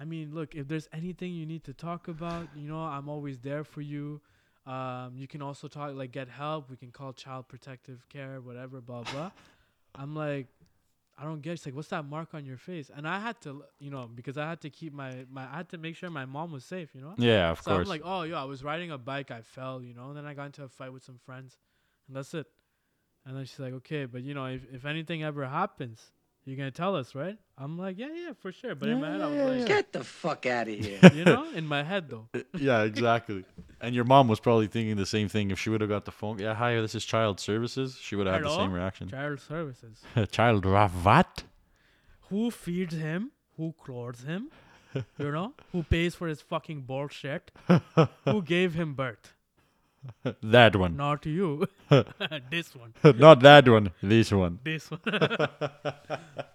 [0.00, 3.38] "I mean, look, if there's anything you need to talk about, you know, I'm always
[3.40, 4.22] there for you.
[4.66, 6.68] Um, you can also talk, like, get help.
[6.70, 9.30] We can call child protective care, whatever, blah blah."
[9.94, 10.48] I'm like,
[11.18, 11.52] I don't get.
[11.54, 11.58] it.
[11.58, 14.36] She's like, "What's that mark on your face?" And I had to, you know, because
[14.36, 15.44] I had to keep my my.
[15.44, 17.14] I had to make sure my mom was safe, you know.
[17.16, 17.84] yeah, of so course.
[17.84, 20.26] I'm like, "Oh, yeah, I was riding a bike, I fell, you know." And then
[20.26, 21.58] I got into a fight with some friends,
[22.08, 22.46] and that's it.
[23.24, 26.12] And then she's like, "Okay, but you know, if if anything ever happens,
[26.46, 27.36] You're gonna tell us, right?
[27.58, 28.76] I'm like, yeah, yeah, for sure.
[28.76, 31.00] But in my head, I was like, Get the fuck out of here.
[31.12, 32.28] you know, in my head though.
[32.56, 33.44] yeah, exactly.
[33.80, 36.12] and your mom was probably thinking the same thing if she would have got the
[36.12, 36.38] phone.
[36.38, 37.98] Yeah, hi, this is Child Services.
[38.00, 39.08] She would have had the same reaction.
[39.08, 40.02] Child services.
[40.30, 41.42] Child ra- what?
[42.30, 43.32] Who feeds him?
[43.56, 44.50] Who clothes him?
[45.18, 47.50] You know, who pays for his fucking bullshit?
[48.24, 49.34] who gave him birth?
[50.42, 50.96] that one.
[50.96, 51.66] Not you.
[52.50, 52.94] this one.
[53.18, 53.90] Not that one.
[54.02, 54.58] This one.
[54.64, 55.00] This one.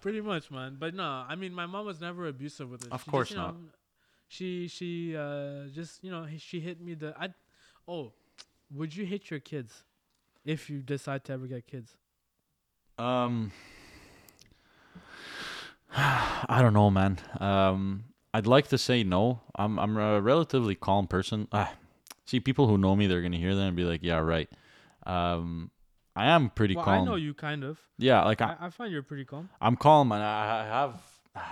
[0.00, 0.76] Pretty much, man.
[0.78, 2.92] But no, I mean, my mom was never abusive with it.
[2.92, 3.56] Of She just, course know, not.
[4.28, 7.30] She she uh just you know she hit me the I.
[7.86, 8.12] Oh,
[8.74, 9.84] would you hit your kids
[10.44, 11.96] if you decide to ever get kids?
[12.98, 13.52] Um,
[15.96, 17.18] I don't know, man.
[17.40, 19.40] Um, I'd like to say no.
[19.54, 21.48] I'm I'm a relatively calm person.
[21.52, 21.74] Ah,
[22.32, 24.48] see, people who know me, they're gonna hear that and be like, "Yeah, right."
[25.06, 25.70] Um,
[26.16, 27.02] I am pretty well, calm.
[27.02, 27.78] I know you kind of.
[27.98, 29.48] Yeah, like I, I, I find you're pretty calm.
[29.60, 31.02] I'm calm and I, I have,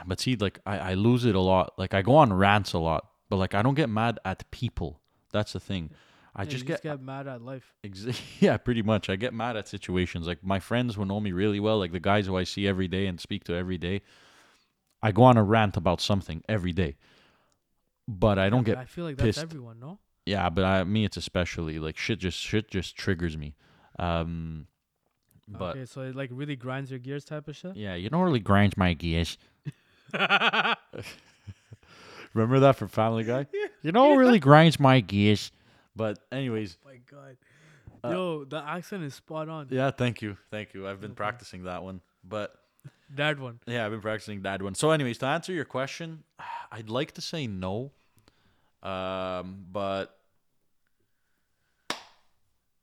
[0.07, 1.79] but see, like I, I lose it a lot.
[1.79, 5.01] Like I go on rants a lot, but like I don't get mad at people.
[5.33, 5.91] That's the thing.
[6.37, 7.75] I Yeah, just get, just get mad at life.
[7.85, 8.07] Ex-
[8.41, 9.09] yeah, pretty much.
[9.11, 10.27] I get mad at situations.
[10.27, 12.89] Like my friends who know me really well, like the guys who I see every
[12.89, 14.03] day and speak to every day,
[15.03, 16.97] I go on a rant about something every day.
[18.07, 19.43] But I don't But get I feel like that's pissed.
[19.43, 19.99] everyone, no?
[20.31, 23.55] Yeah, but I me it's especially like shit just shit just triggers me.
[23.99, 24.67] Um
[25.49, 27.77] but okay, so it like really grinds your gears, type of shit.
[27.77, 29.37] yeah, you don't really grind my gears.
[32.35, 33.47] Remember that from Family Guy?
[33.53, 33.67] yeah.
[33.83, 35.51] You know really grinds my gears.
[35.97, 37.37] But anyways, my God.
[38.03, 39.69] Uh, Yo, the accent is spot on.
[39.71, 40.37] yeah, thank you.
[40.51, 40.89] Thank you.
[40.89, 42.01] I've been practicing that one.
[42.25, 42.55] But
[43.15, 43.59] That one.
[43.67, 44.75] Yeah, I've been practicing that one.
[44.75, 46.23] So, anyways, to answer your question,
[46.73, 47.91] I'd like to say no,
[48.83, 50.17] um, but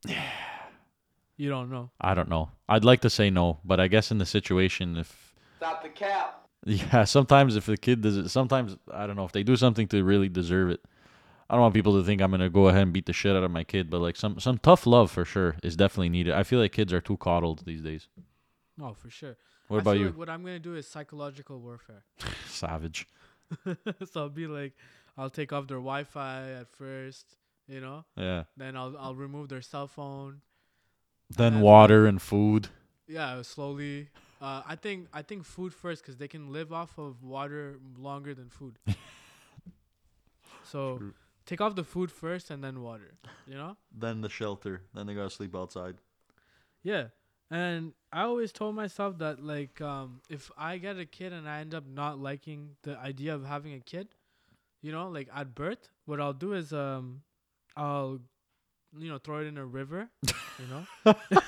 [1.40, 1.92] You don't know.
[2.02, 2.50] I don't know.
[2.68, 6.48] I'd like to say no, but I guess in the situation, if Stop the cap.
[6.66, 9.88] yeah, sometimes if the kid does it, sometimes I don't know if they do something
[9.90, 10.82] to really deserve it.
[11.48, 13.44] I don't want people to think I'm gonna go ahead and beat the shit out
[13.44, 16.34] of my kid, but like some some tough love for sure is definitely needed.
[16.34, 18.08] I feel like kids are too coddled these days.
[18.82, 19.38] Oh, for sure.
[19.68, 22.04] What I about feel you, Like what I'm gonna do is psychological warfare.
[22.48, 23.08] savage?
[24.12, 24.74] so I'll be like,
[25.20, 28.06] I'll take off their Wi-Fi at first, you know.
[28.16, 28.44] Yeah.
[28.56, 30.42] Then I'll I'll remove their cell phone.
[31.30, 32.70] Then then- water and food.
[33.08, 34.10] Yeah, slowly.
[34.42, 38.34] Uh, I think I think food first because they can live off of water longer
[38.36, 38.78] than food.
[40.64, 41.14] so True.
[41.46, 43.18] take off the food first and then water.
[43.48, 43.78] You know.
[43.92, 44.82] Then the shelter.
[44.94, 45.96] Then they gotta sleep outside.
[46.84, 47.06] Yeah.
[47.50, 51.60] And I always told myself that like um if I get a kid and I
[51.62, 54.10] end up not liking the idea of having a kid,
[54.82, 57.22] you know, like at birth, what I'll do is um
[57.78, 58.20] I'll
[58.98, 61.16] you know, throw it in a river, you know.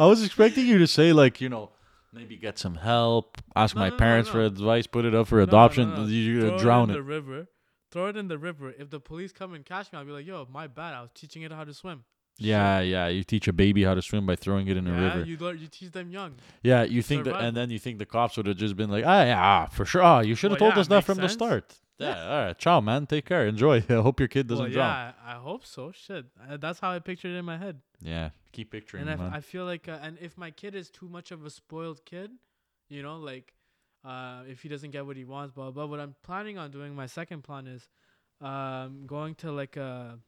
[0.00, 1.70] I was expecting you to say like you know
[2.12, 4.32] maybe get some help, ask No, my no, parents no.
[4.34, 5.92] for advice, put it up for adoption.
[6.08, 6.98] You're Throw gonna it drown in it.
[6.98, 7.46] the river.
[7.90, 8.72] Throw it in the river.
[8.78, 10.94] If the police come and catch me, I'll be like, "Yo, my bad.
[10.94, 12.04] I was teaching it how to swim."
[12.38, 13.08] Yeah, yeah.
[13.08, 15.24] You teach a baby how to swim by throwing it in a yeah, river.
[15.26, 16.34] you learn, you teach them young.
[16.62, 19.04] yeah, you think that, and then you think the cops would have just been like,
[19.04, 20.02] ah, yeah, ah, for sure.
[20.02, 21.74] Ah, you should have Well, told yeah, us that makes from the start.
[21.98, 22.30] Yeah, Yeah.
[22.32, 22.58] all right.
[22.58, 23.06] Ciao, man.
[23.06, 23.44] Take care.
[23.46, 23.82] Enjoy.
[23.88, 24.88] I hope your kid doesn't well, drown.
[24.88, 25.90] yeah, I, I hope so.
[25.90, 27.80] Shit, uh, that's how I pictured it in my head.
[28.00, 28.30] Yeah.
[28.52, 29.30] Keep picturing, and I, f- man.
[29.34, 32.30] I feel like, uh, and if my kid is too much of a spoiled kid,
[32.88, 33.52] you know, like,
[34.04, 35.86] uh, if he doesn't get what he wants, blah blah.
[35.86, 37.88] What I'm planning on doing, my second plan is,
[38.40, 40.18] um, going to like a,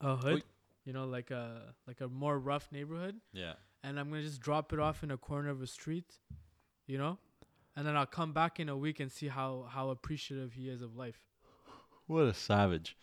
[0.00, 0.42] a hood, Oi.
[0.84, 3.54] You know, like a like a more rough neighborhood, yeah.
[3.84, 6.18] and I'm gonna just drop it off in a corner of a street,
[6.86, 7.18] you know,
[7.76, 10.82] and then I'll come back in a week and see how how appreciative he is
[10.82, 11.20] of life.
[12.06, 12.96] What a savage.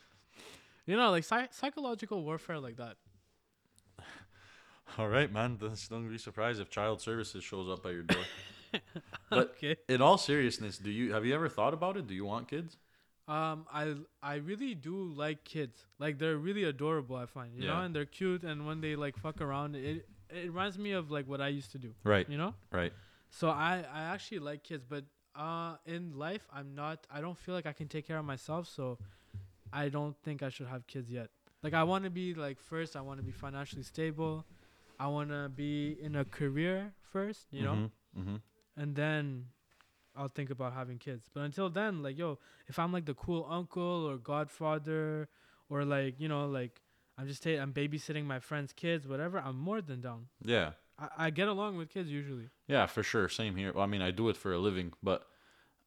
[0.86, 2.98] You know, like psy- psychological warfare like that.
[4.98, 5.58] All right, man.
[5.60, 8.24] Just don't be surprised if child services shows up at your door.
[9.30, 9.76] But- okay.
[9.90, 12.06] In all seriousness, do you have you ever thought about it?
[12.08, 12.78] Do you want kids?
[13.28, 15.78] Um, I I really do like kids.
[16.00, 17.16] Like they're really adorable.
[17.18, 18.44] I find you know, and they're cute.
[18.44, 21.72] And when they like fuck around, it it reminds me of like what I used
[21.74, 21.94] to do.
[22.04, 22.28] Right.
[22.30, 22.54] You know.
[22.72, 22.94] Right.
[23.30, 25.04] So I I actually like kids, but
[25.36, 27.06] uh, in life I'm not.
[27.12, 28.68] I don't feel like I can take care of myself.
[28.68, 28.98] So
[29.74, 31.30] I don't think I should have kids yet.
[31.64, 32.96] Like I want to be like first.
[32.96, 34.46] I want to be financially stable.
[35.00, 37.48] I want to be in a career first.
[37.52, 38.36] You know, Mm-hmm.
[38.78, 39.46] and then
[40.18, 41.30] I'll think about having kids.
[41.34, 45.30] But until then, like yo, if I'm like the cool uncle or godfather
[45.70, 46.82] or like you know like
[47.18, 50.28] I'm just I'm babysitting my friends' kids, whatever, I'm more than down.
[50.44, 50.72] Yeah.
[51.00, 52.50] I, I get along with kids usually.
[52.68, 53.28] Yeah, for sure.
[53.30, 53.72] Same here.
[53.74, 55.28] Well, I mean, I do it for a living, but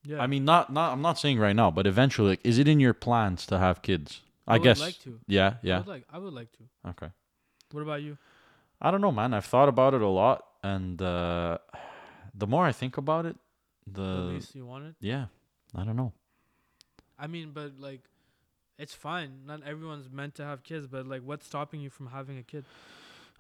[0.05, 0.93] Yeah, I mean, not not.
[0.93, 3.83] I'm not saying right now, but eventually, like, is it in your plans to have
[3.83, 4.23] kids?
[4.47, 4.81] I, would guess.
[4.81, 5.21] like to.
[5.27, 5.55] Yeah.
[5.63, 5.77] yeah.
[5.77, 6.91] I would like I would like to.
[6.91, 7.09] Okay.
[7.73, 8.19] What about you?
[8.81, 9.35] I don't know, man.
[9.35, 11.59] I've thought about it a lot, and uh,
[12.35, 13.37] the more I think about it,
[13.93, 14.95] the the least you want it.
[15.01, 15.27] yeah,
[15.75, 16.13] I don't know.
[17.19, 18.01] I mean, but like,
[18.79, 19.41] it's fine.
[19.47, 22.65] Not everyone's meant to have kids, but like, what's stopping you from having a kid?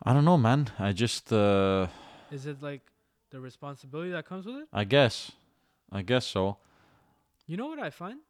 [0.02, 0.68] I don't know, man.
[0.78, 1.86] I just uh
[2.30, 2.82] Is it like
[3.30, 4.68] the responsibility that comes with it?
[4.72, 5.32] I guess.
[5.92, 6.58] I guess so.
[7.46, 8.20] You know what I find?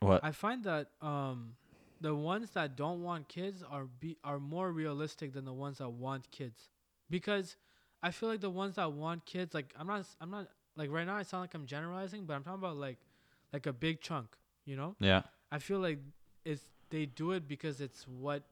[0.00, 0.22] What?
[0.22, 1.54] I find that um,
[2.00, 5.88] the ones that don't want kids are be are more realistic than the ones that
[5.88, 6.68] want kids,
[7.10, 7.56] because
[8.02, 11.06] I feel like the ones that want kids, like I'm not, I'm not like right
[11.06, 11.16] now.
[11.16, 12.98] I sound like I'm generalizing, but I'm talking about like,
[13.52, 14.36] like a big chunk.
[14.64, 15.22] You know, Yeah.
[15.52, 15.98] I feel like
[16.44, 18.42] it's they do it because it's what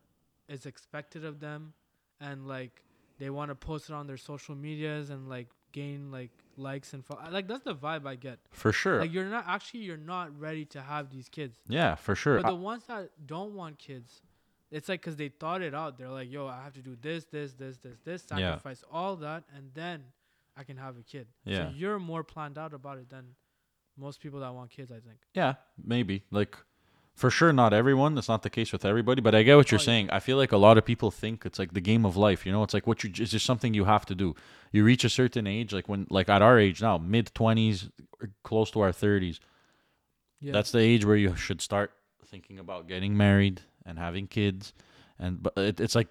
[0.48, 1.72] is expected of them,
[2.20, 2.82] and like
[3.18, 7.02] they want to post it on their social medias and like gain like likes and
[7.04, 8.38] fo- like that's the vibe I get.
[8.50, 9.00] For sure.
[9.00, 11.56] Like you're not actually you're not ready to have these kids.
[11.66, 12.36] yeah, for sure.
[12.36, 14.20] But I- the ones that don't want kids,
[14.70, 15.96] it's like because they thought it out.
[15.96, 18.36] They're like, yo, I have to do this, this, this, this, this, Yeah.
[18.36, 20.04] sacrifice all that, and then
[20.56, 21.28] I can have a kid.
[21.44, 21.68] Yeah.
[21.68, 23.34] So you're more planned out about it than
[23.96, 25.18] most people that want kids, I think.
[25.34, 26.24] Yeah, maybe.
[26.30, 26.56] Like
[27.14, 28.14] for sure not everyone.
[28.14, 29.86] That's not the case with everybody, but I get what you're Oh, yeah.
[29.86, 30.10] saying.
[30.10, 32.52] I feel like a lot of people think it's like the game of life, you
[32.52, 32.62] know?
[32.62, 34.34] It's like what you it's just something you have to do.
[34.72, 37.90] You reach a certain age like when like at our age now, mid 20s
[38.22, 39.40] er, close to our 30s.
[40.40, 40.52] Yeah.
[40.52, 41.92] That's the age where you should start
[42.26, 44.72] thinking about getting married and having kids.
[45.18, 46.08] And but it, it's like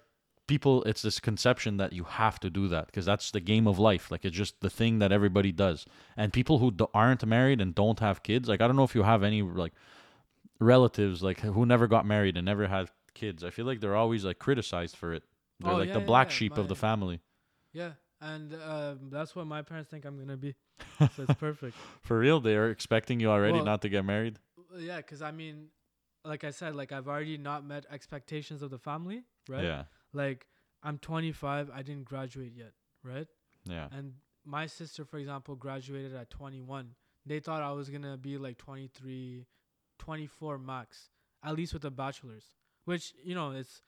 [0.52, 3.76] people it's this conception that you have to do that because that's the game of
[3.90, 4.04] life.
[4.12, 5.78] Like it's just the thing that everybody does.
[6.20, 9.04] And people who aren't married and don't have kids, like I don't know if you
[9.14, 9.72] have any like
[10.60, 13.42] relatives like who never got married and never had kids.
[13.42, 15.24] I feel like they're always like criticized for it.
[15.60, 17.20] They're Oh, like yeah, the black yeah, sheep of the family.
[17.72, 17.92] yeah.
[18.20, 20.54] And uh, that's what my parents think I'm gonna be.
[21.16, 21.76] So it's perfect.
[22.02, 24.38] For real, they are expecting you already Well, not to get married.
[24.78, 25.56] Yeah, because I mean,
[26.24, 29.64] like I said, like I've already not met expectations of the family, right?
[29.64, 29.82] Yeah.
[30.12, 30.46] Like
[30.82, 32.72] I'm 25, I didn't graduate yet,
[33.02, 33.26] right?
[33.64, 33.88] Yeah.
[33.92, 36.94] And my sister, for example, graduated at 21.
[37.24, 39.46] They thought I was gonna be like 23,
[39.98, 41.10] 24 max,
[41.44, 42.44] at least with a bachelor's,
[42.84, 43.82] which you know it's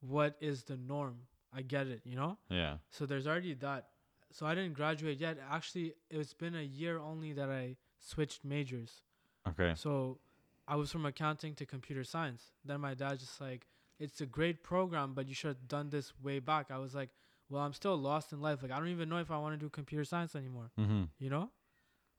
[0.00, 1.16] what is the norm.
[1.52, 2.38] I get it, you know.
[2.50, 2.76] Yeah.
[2.90, 3.88] So there's already that.
[4.32, 5.38] So I didn't graduate yet.
[5.50, 9.02] Actually, it's been a year only that I switched majors.
[9.48, 9.72] Okay.
[9.74, 10.18] So
[10.66, 12.52] I was from accounting to computer science.
[12.64, 13.66] Then my dad just like,
[13.98, 16.66] it's a great program, but you should have done this way back.
[16.70, 17.10] I was like,
[17.50, 18.62] well, I'm still lost in life.
[18.62, 20.70] Like I don't even know if I want to do computer science anymore.
[20.78, 21.04] Mm-hmm.
[21.18, 21.50] You know,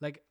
[0.01, 0.23] like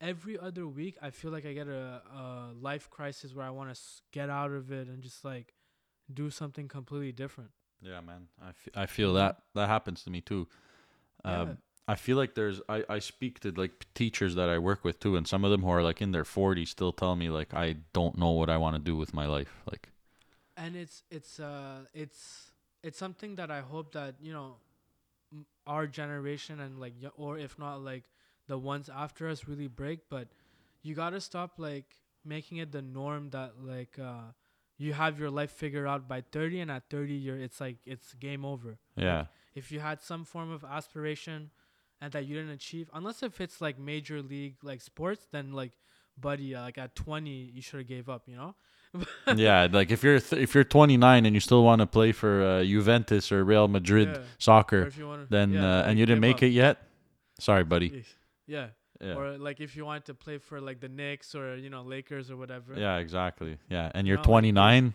[0.00, 3.68] every other week, I feel like I get a, a life crisis where I want
[3.68, 5.54] to s- get out of it and just like
[6.12, 7.50] do something completely different.
[7.80, 8.28] Yeah, man.
[8.40, 10.46] I, f- I feel that that happens to me too.
[11.24, 11.54] Um, Yeah.
[11.88, 15.16] I feel like there's I, I speak to like teachers that I work with too,
[15.16, 17.76] and some of them who are like in their 40s still tell me like I
[17.92, 19.52] don't know what I want to do with my life.
[19.70, 19.88] Like
[20.62, 24.56] and it's it's uh it's it's something that I hope that you know
[25.66, 28.04] our generation and like or if not like
[28.46, 30.28] the ones after us really break but
[30.82, 34.30] you got to stop like making it the norm that like uh
[34.78, 38.14] you have your life figured out by 30 and at 30 you're it's like it's
[38.14, 38.78] game over.
[38.96, 41.50] Yeah, if you had some form of aspiration
[42.00, 45.72] and that you didn't achieve unless if it's like major league like sports then like
[46.18, 48.54] buddy uh, like at 20 you should have gave up you know
[49.36, 49.68] yeah.
[49.70, 52.64] Like if you're th- if you're 29 and you still want to play for uh,
[52.64, 54.22] Juventus or Real Madrid Yeah.
[54.38, 56.42] Soccer, wanna, then yeah, uh, like and you didn't make up.
[56.44, 56.82] it yet.
[57.38, 58.04] Sorry, buddy.
[58.46, 58.68] Yeah.
[59.00, 59.14] Yeah.
[59.14, 62.30] Or like if you wanted to play for like the Knicks or you know Lakers
[62.30, 62.74] or whatever.
[62.76, 63.58] Yeah, exactly.
[63.68, 64.94] Yeah, and you're Not 29.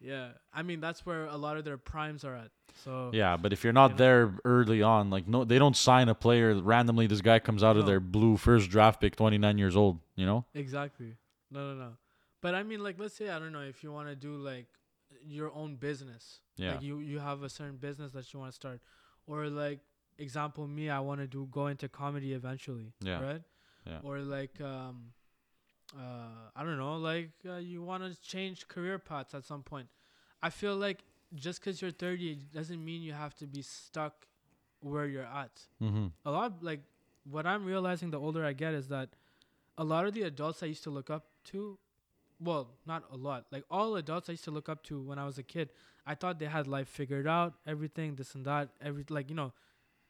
[0.00, 0.28] Yeah.
[0.52, 2.50] I mean that's where a lot of their primes are at.
[2.84, 3.96] So Yeah, but if you're not know?
[3.96, 7.06] there early on, like no, they don't sign a player randomly.
[7.08, 9.98] This guy comes out of their blue first draft pick, 29 years old.
[10.14, 10.44] You know?
[10.54, 11.16] exactly.
[11.50, 11.90] No, no, no.
[12.40, 14.66] But I mean, like, let's say I don't know if you want to do like
[15.26, 16.40] your own business.
[16.56, 16.72] Yeah.
[16.72, 18.80] Like you you have a certain business that you want to start,
[19.26, 19.80] or like
[20.18, 22.92] example me, I want to do go into comedy eventually.
[23.00, 23.20] Yeah.
[23.22, 23.42] Right.
[23.86, 23.98] Yeah.
[24.02, 25.12] Or like um,
[25.96, 29.88] uh, I don't know, like uh, you want to change career paths at some point.
[30.42, 30.98] I feel like
[31.34, 34.26] just because you're 30 it doesn't mean you have to be stuck
[34.80, 36.06] where you're at Mm-hmm.
[36.24, 36.80] a lot like
[37.30, 39.10] what I'm realizing the older I get is that
[39.76, 41.78] a lot of the adults I used to look up to,
[42.40, 45.26] well, not a lot, like all adults I used to look up to when I
[45.26, 45.70] was a kid,
[46.06, 49.52] I thought they had life figured out, everything, this and that, every like you know,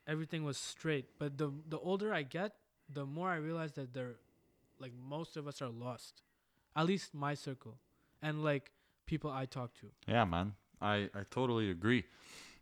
[0.07, 1.07] everything was straight.
[1.19, 2.53] But the the older I get,
[2.93, 4.17] the more I realize that they're
[4.79, 6.23] like most of us are lost,
[6.77, 7.79] at least my circle,
[8.23, 8.71] and like
[9.07, 9.87] people I talk to.
[10.07, 10.55] Yeah, man.
[10.81, 12.05] I, I totally agree.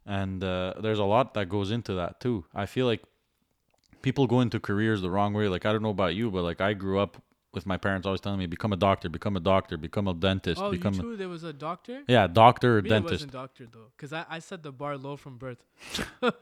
[0.06, 2.44] And uh, there's a lot that goes into that too.
[2.54, 3.02] I feel like
[4.02, 5.48] people go into careers the wrong way.
[5.48, 7.20] Like I don't know about you, but like I grew up
[7.56, 10.60] with my parents always telling me become a doctor, become a doctor, become a dentist,
[10.62, 11.16] Oh, you become a, too?
[11.16, 12.02] There was a doctor.
[12.06, 13.12] yeah, doctor or Me, dentist.
[13.12, 15.58] wasn't doctor though, cause I, I set the bar low from birth.
[16.22, 16.34] it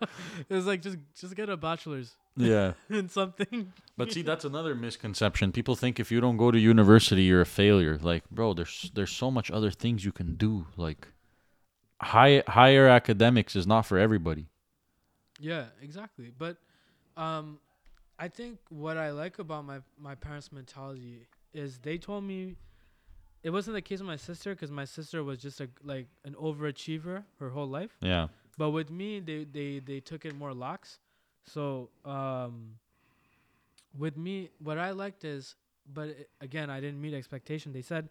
[0.51, 2.73] was like just just get a bachelor's Yeah.
[2.91, 3.73] in something.
[3.97, 5.53] But see, that's another misconception.
[5.53, 7.97] People think if you don't go to university, you're a failure.
[8.03, 10.67] Like, bro, there's there's so much other things you can do.
[10.77, 11.09] Like,
[12.01, 14.47] high higher academics is not for everybody.
[15.41, 16.33] Yeah, exactly.
[16.37, 16.57] But
[17.17, 17.59] um,
[18.19, 22.57] I think what I like about my my parents' mentality is they told me
[23.43, 26.35] it wasn't the case with my sister because my sister was just a like an
[26.35, 27.97] overachiever her whole life.
[28.01, 28.29] Yeah.
[28.57, 30.99] But with me, they they they took it more lax.
[31.47, 32.77] So um,
[33.99, 35.57] with me, what I liked is,
[35.93, 37.73] but it, again, I didn't meet expectation.
[37.73, 38.09] They said,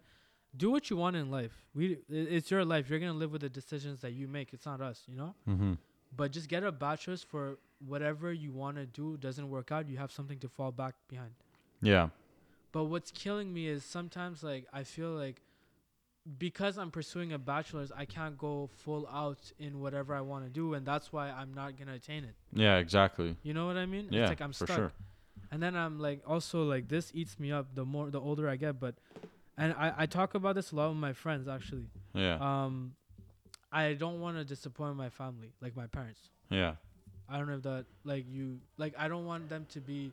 [0.56, 1.64] do what you want in life.
[1.74, 2.88] We it's your life.
[2.88, 4.52] You're gonna live with the decisions that you make.
[4.52, 5.72] It's not us, you know Mm-hmm.
[6.16, 9.96] but just get a bachelor's for whatever you want to do doesn't work out you
[9.96, 11.32] have something to fall back behind
[11.82, 12.08] Yeah.
[12.72, 15.40] but what's killing me is sometimes like i feel like
[16.38, 20.50] because i'm pursuing a bachelor's i can't go full out in whatever i want to
[20.50, 22.76] do and that's why i'm not gonna attain it Yeah.
[22.78, 23.36] Exactly.
[23.42, 24.22] you know what i mean Yeah.
[24.22, 24.68] it's like i'm stuck.
[24.68, 24.92] for sure.
[25.50, 28.56] and then i'm like also like this eats me up the more the older i
[28.56, 28.94] get but
[29.58, 32.36] and i i talk about this a lot with my friends actually Yeah.
[32.40, 32.94] um
[33.70, 36.20] i don't want to disappoint my family like my parents
[36.50, 36.74] yeah.
[37.28, 40.12] I don't know if that like you like I don't want them to be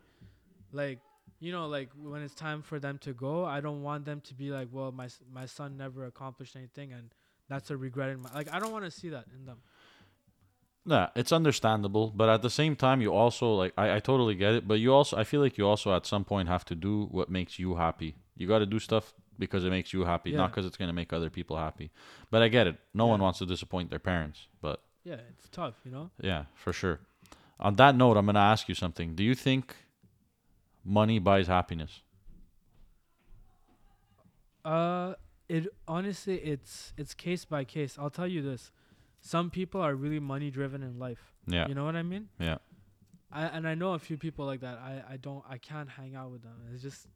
[0.72, 1.00] like
[1.40, 4.34] you know like when it's time for them to go I don't want them to
[4.34, 7.14] be like well my my son never accomplished anything and
[7.50, 9.58] that's a regret in my like I don't want to see that in them.
[10.84, 14.54] Yeah, it's understandable, but at the same time, you also like I, I totally get
[14.54, 17.08] it, but you also I feel like you also at some point have to do
[17.12, 18.16] what makes you happy.
[18.36, 21.14] You got to do stuff because it makes you happy, not because it's gonna make
[21.14, 21.92] other people happy.
[22.32, 22.78] But I get it.
[22.94, 26.12] No one wants to disappoint their parents, but Yeah, it's tough, you know.
[26.22, 27.00] yeah, for sure.
[27.60, 29.16] On that note, I'm gonna ask you something.
[29.16, 29.76] Do you think
[30.84, 32.02] money buys happiness?
[34.64, 35.16] Uh
[35.50, 37.98] it honestly it's it's case by case.
[38.00, 38.72] I'll tell you this.
[39.20, 41.34] Some people are really money driven in life.
[41.48, 42.30] Yeah, You know what I mean?
[42.40, 42.58] yeah,
[43.32, 44.78] I and I know a few people like that.
[44.78, 46.56] I I don't I can't hang out with them.
[46.74, 47.08] It's just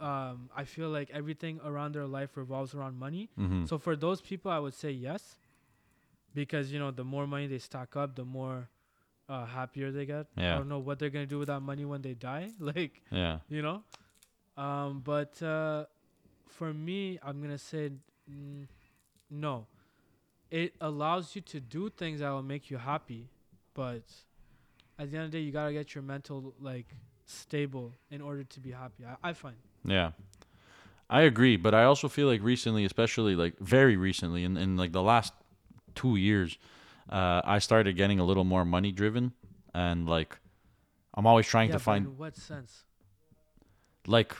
[0.00, 3.30] um I feel like everything around their life revolves around money.
[3.38, 3.66] mm-hmm.
[3.66, 5.36] So for those people I would say yes.
[6.46, 8.68] Because you know, the more money they stack up, the more
[9.28, 10.26] uh happier they get.
[10.36, 10.54] Yeah.
[10.54, 13.02] I don't know what they're going to do with that money when they die, like,
[13.10, 13.82] yeah, you know.
[14.56, 15.84] Um but uh
[16.48, 17.90] for me, I'm going to say
[18.30, 18.66] mm,
[19.30, 19.66] no.
[20.50, 23.28] It allows you to do things that will make you happy,
[23.74, 24.02] but
[24.98, 26.86] at the end of the day, you gotta get your mental like
[27.26, 29.04] stable in order to be happy.
[29.04, 29.56] I, I find.
[29.84, 30.12] yeah.
[31.10, 34.92] I agree, but I also feel like recently, especially like very recently, in, in like
[34.92, 35.32] the last
[35.98, 36.58] two years,
[37.10, 39.32] uh, I started getting a little more money driven,
[39.74, 40.38] and like
[41.14, 42.84] I'm always trying yeah, to find in what sense?
[44.06, 44.36] like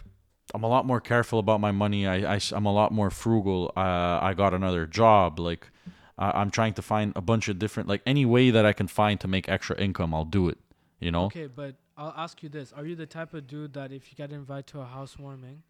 [0.55, 2.07] I'm a lot more careful about my money.
[2.07, 3.73] I, I am a lot more frugal.
[3.77, 5.38] Uh, I got another job.
[5.38, 5.71] Like
[6.16, 8.88] I I'm trying to find a bunch of different like any way that I can
[8.88, 10.14] find to make extra income.
[10.14, 10.59] I'll do it.
[11.01, 11.27] You know?
[11.27, 14.16] Okay, but I'll ask you this: Are you the type of dude that if you
[14.16, 15.62] get invited to a housewarming,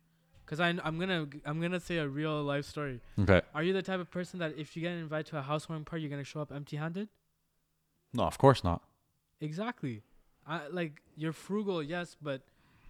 [0.48, 3.00] because I I'm gonna I'm gonna say a real life story.
[3.20, 3.42] Okay.
[3.54, 6.02] Are you the type of person that if you get invited to a housewarming party,
[6.02, 7.08] you're gonna show up empty-handed?
[8.14, 8.82] No, of course not.
[9.42, 10.02] Exactly.
[10.46, 12.40] I like you're frugal, yes, but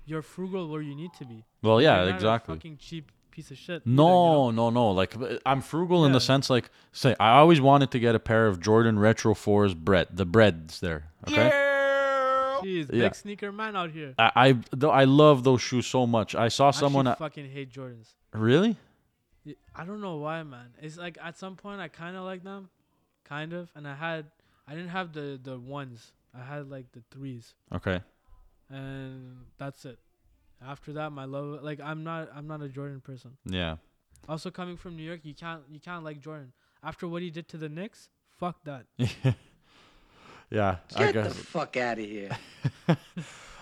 [0.07, 1.45] you're frugal where you need to be.
[1.63, 2.55] Well, You're yeah, not a exactly.
[2.55, 3.83] fucking cheap piece of shit.
[3.83, 4.51] either, you know?
[4.51, 4.91] No, no, no.
[4.93, 8.21] Like uh, I'm frugal in the sense like say I always wanted to get a
[8.21, 10.09] pair of Jordan Retro 4s Bred.
[10.13, 11.11] The breads there.
[11.29, 11.68] Okay.
[12.63, 13.05] Jeez, Yeah.
[13.09, 14.15] big sneaker man out here.
[14.19, 16.35] I I, though I love those shoes so much.
[16.35, 18.15] I saw I someone actually at, fucking hate Jordans.
[18.33, 18.77] really.
[19.75, 20.75] I don't know why, man.
[20.83, 22.69] It's like at some point I kind of like them,
[23.25, 24.27] kind of, and I had
[24.67, 26.13] I didn't have the the ones.
[26.35, 28.01] I had like the threes, Okay.
[28.69, 29.99] and that's it.
[30.61, 33.37] After that, my love like I'm not I'm not a Jordan person.
[33.47, 33.77] Yeah.
[34.29, 36.53] Also coming from New York, you can't you can't like Jordan.
[36.83, 38.85] After what he did to the Knicks, fuck that.
[40.51, 40.77] yeah.
[40.97, 41.37] I Get the guess.
[41.37, 42.31] fuck out of here.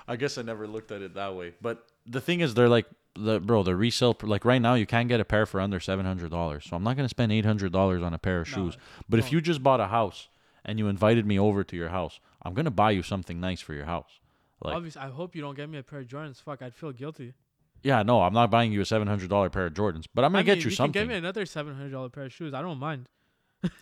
[0.09, 1.55] I guess I never looked at it that way.
[1.61, 3.63] But the thing is, they're like the bro.
[3.63, 6.65] The resale like right now, you can't get a pair for under seven hundred dollars.
[6.69, 8.79] So I'm not gonna spend eight hundred dollars on a pair of No, shoes.
[9.09, 10.29] But if you just bought a house
[10.65, 13.75] and you invited me over to your house, I'm gonna buy you something nice for
[13.75, 14.21] your house.
[14.63, 16.41] Like, Obviously, I hope you don't get me a pair of Jordans.
[16.41, 17.35] Fuck, I'd feel guilty.
[17.83, 20.31] yeah, no, I'm not buying you a seven hundred dollar pair of Jordans, but I'm
[20.33, 20.93] gonna I get mean, you you something.
[20.93, 22.55] can get me another seven hundred dollar pair of shoes.
[22.55, 23.09] I don't mind.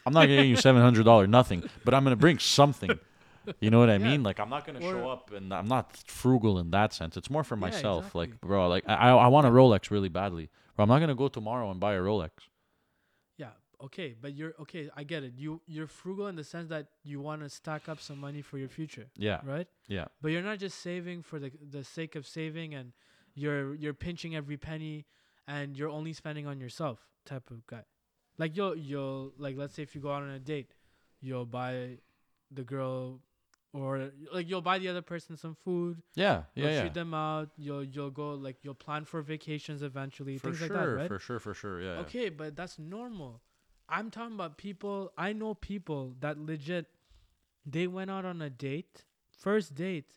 [0.07, 2.99] I'm not gonna get you seven hundred dollar nothing, but I'm gonna bring something.
[3.61, 4.11] You know what I Yeah.
[4.11, 4.22] mean?
[4.22, 7.16] Like I'm not gonna show up, and I'm not frugal in that sense.
[7.16, 8.14] It's more for Yeah, myself.
[8.14, 10.51] Like, bro, like I I I want a Rolex really badly.
[10.77, 12.31] Bro, I'm not gonna go tomorrow and buy a Rolex.
[13.37, 13.51] Yeah,
[13.83, 14.91] okay, but you're okay.
[14.97, 15.35] I get it.
[15.37, 18.59] You you're frugal in the sense that you want to stack up some money for
[18.59, 19.68] your future, Yeah, right?
[19.89, 22.93] yeah, But you're not just saving for the the sake of saving and
[23.35, 25.07] you're you're pinching every penny
[25.47, 27.85] and you're only spending on yourself type of guy.
[28.39, 30.74] Like you'll you'll like let's say if you go out on a date,
[31.20, 31.99] you'll buy
[32.51, 33.20] the girl
[33.72, 36.80] or like you'll buy the other person some food, Yeah, you'll yeah, yeah.
[36.82, 40.68] treat them out, you'll you'll go like you'll plan for vacations eventually, For things sure,
[40.68, 41.09] like that, right?
[41.09, 41.80] for sure, for sure.
[41.82, 41.95] Yeah.
[41.95, 42.01] yeah.
[42.01, 43.41] Okay, but that's normal.
[43.89, 45.12] I'm talking about people.
[45.18, 46.87] I know people that legit,
[47.66, 49.05] they went out on a date,
[49.37, 50.12] first date,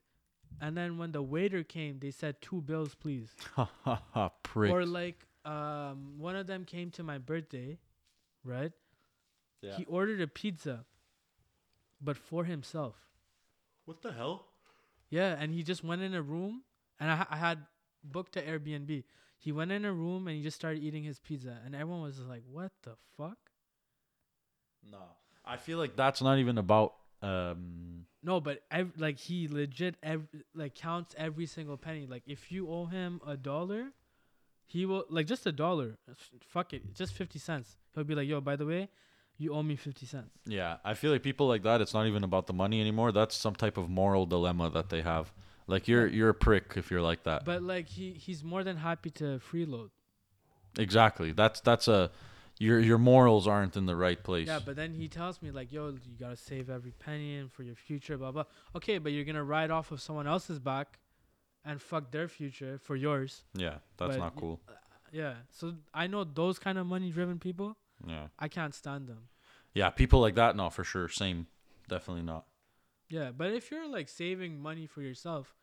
[0.62, 3.36] and then when the waiter came, they said two bills, please.
[3.56, 4.30] Ha ha ha!
[4.44, 4.72] Prick.
[4.72, 7.78] Or like, um, one of them came to my birthday,
[8.48, 8.72] right?
[9.62, 9.76] yeah.
[9.78, 10.86] He ordered a pizza,
[12.02, 12.96] but for himself.
[13.86, 14.46] what the hell?
[15.10, 16.64] Yeah, and he just went in a room,
[17.00, 17.60] and I, I had
[18.04, 19.04] booked a Airbnb.
[19.40, 22.20] He went in a room and he just started eating his pizza, and everyone was
[22.20, 23.38] like, "What the fuck?"
[24.84, 25.02] No,
[25.46, 26.94] I feel like that's not even about.
[27.22, 32.06] Um, No, but ev- like he legit ev- like counts every single penny.
[32.06, 33.92] Like if you owe him a dollar,
[34.68, 35.98] he will like just a dollar.
[36.10, 37.78] f- Fuck it, just fifty cents.
[37.96, 38.90] He'll be like, "Yo, by the way,
[39.38, 41.82] you owe me fifty cents." yeah, I feel like people like that.
[41.82, 43.12] It's not even about the money anymore.
[43.12, 45.34] That's some type of moral dilemma that they have.
[45.68, 47.44] Like you're you're a prick if you're like that.
[47.46, 49.90] But like he he's more than happy to freeload.
[50.78, 51.32] exactly.
[51.32, 52.12] That's that's a
[52.60, 54.48] your your morals aren't in the right place.
[54.48, 57.64] Yeah, but then he tells me like, "Yo, you gotta save every penny and for
[57.64, 58.46] your future, blah blah."
[58.76, 61.00] Okay, but you're gonna ride off of someone else's back,
[61.68, 63.44] and fuck their future for yours.
[63.54, 64.60] yeah, that's but not y- cool.
[64.68, 64.74] Uh,
[65.12, 67.78] yeah, so I know those kind of money-driven people.
[68.08, 69.30] Yeah, I can't stand them.
[69.74, 70.56] yeah, people like that.
[70.56, 71.08] No, for sure.
[71.10, 71.48] Same,
[71.90, 72.46] definitely not.
[73.10, 75.56] Yeah, but if you're like saving money for yourself,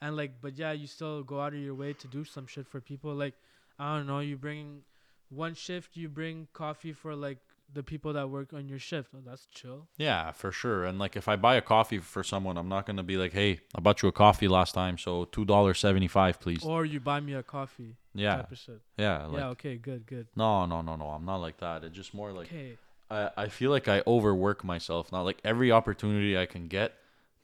[0.00, 2.66] and like, but yeah, you still go out of your way to do some shit
[2.66, 3.14] for people.
[3.14, 3.34] Like,
[3.78, 4.82] I don't know, you bring
[5.28, 7.38] one shift, you bring coffee for like
[7.72, 9.10] the people that work on your shift.
[9.14, 9.88] Oh, that's chill.
[9.98, 10.84] Yeah, for sure.
[10.84, 13.60] And like if I buy a coffee for someone, I'm not gonna be like, "Hey,
[13.74, 16.98] I bought you a coffee last time, so two dollars seventy five, please." Or you
[17.00, 17.96] buy me a coffee.
[18.14, 18.80] yeah, Type of shit.
[18.96, 19.26] yeah.
[19.26, 19.48] Like, yeah.
[19.48, 19.76] Okay.
[19.76, 20.06] Good.
[20.06, 20.28] Good.
[20.34, 21.06] no, no, no, no.
[21.10, 21.84] I'm not like that.
[21.84, 22.76] It's just more like Okay.
[23.10, 25.12] I, I feel like I overwork myself.
[25.12, 26.94] Not like every opportunity I can get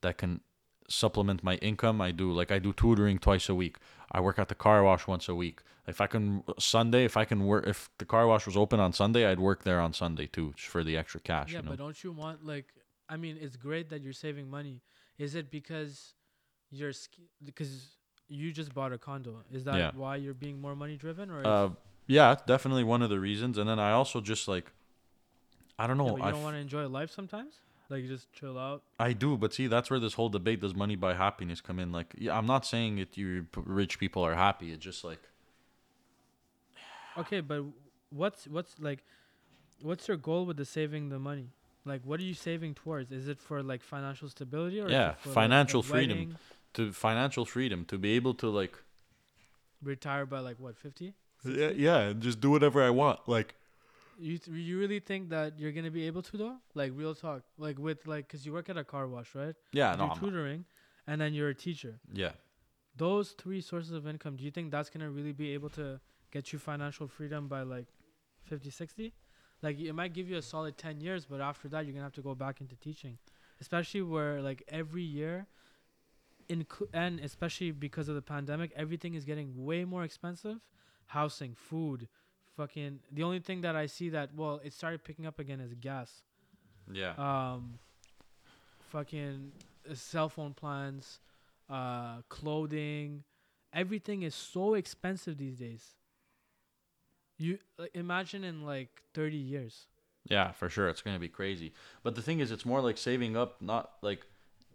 [0.01, 0.41] that can
[0.89, 2.33] supplement my income, I do.
[2.33, 3.77] Like I do tutoring twice a week.
[4.15, 5.61] I work at the car wash once a week.
[5.89, 8.93] If I can Sunday, if I can work, if the car wash was open on
[8.93, 11.51] Sunday, I'd work there on Sunday too, just for the extra cash.
[11.51, 11.71] Yeah, you know?
[11.71, 12.67] but don't you want like?
[13.09, 14.83] I mean, it's great that you're saving money.
[15.19, 16.15] Is it because
[16.71, 16.93] you're
[17.45, 17.89] because
[18.29, 19.43] you just bought a condo?
[19.53, 19.91] Is that Yeah.
[19.97, 21.45] why you're being more money driven, or?
[21.45, 21.71] Uh,
[22.07, 23.59] yeah, definitely one of the reasons.
[23.59, 24.71] And then I also just like,
[25.77, 26.13] I don't yeah, know.
[26.13, 27.55] but you I, don't want to enjoy life sometimes.
[27.91, 28.83] Like you just chill out.
[28.99, 31.93] I do, but see, that's where this whole debate does money buy happiness come in.
[31.93, 34.73] Like, yeah, I'm not saying that you rich people are happy.
[34.73, 35.21] It's just like,
[37.17, 37.63] Okay, but
[38.11, 39.05] what's what's like,
[39.83, 41.51] what's your goal with the saving the money?
[41.85, 43.13] Like, what are you saving towards?
[43.13, 46.19] Is it for like financial stability or Yeah, for, like, financial freedom.
[46.19, 46.37] wedding,
[46.75, 48.77] to financial freedom, to be able to like,
[49.83, 51.15] retire by like what fifty?
[51.45, 53.21] yeah, yeah, and just do whatever I want.
[53.29, 53.55] Like,
[54.19, 56.57] You th- you really think that you're gonna be able to though?
[56.75, 59.55] Like real talk, like with like, cause you work at a car wash, right?
[59.73, 60.65] yeah, you no, do I'm not- tutoring,
[61.07, 61.99] and then you're a teacher.
[62.13, 62.33] yeah,
[62.97, 66.01] Those three sources of income, do you think that's gonna really be able to
[66.31, 67.87] get you financial freedom by like
[68.45, 69.13] 50, 60?
[69.63, 72.13] Like it might give you a solid 10 years, but after that, you're gonna have
[72.21, 73.19] to go back into teaching,
[73.61, 75.47] especially where like every year,
[76.49, 80.59] inclu- and especially because of the pandemic, everything is getting way more expensive.
[81.07, 82.09] Housing, food,
[82.57, 83.01] fucking.
[83.13, 86.23] The only thing that I see that well, it started picking up again is gas
[86.93, 87.79] yeah, um
[88.91, 89.53] fucking
[89.91, 91.21] uh, cell phone plans
[91.71, 93.25] uh clothing
[93.73, 95.95] everything is so expensive these days
[97.39, 99.87] you like, imagine in like 30 years
[100.27, 100.89] yeah, for sure.
[100.89, 101.75] It's gonna be crazy.
[102.03, 104.25] But the thing is, it's more like saving up, not like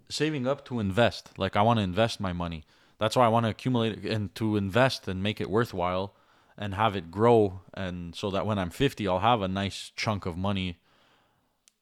[0.07, 1.31] saving up to invest.
[1.39, 2.65] Like I want to invest my money.
[2.99, 6.13] That's why I want to accumulate and to invest and make it worthwhile
[6.59, 7.61] and have it grow.
[7.73, 10.77] And so that when I'm 50, I'll have a nice chunk of money.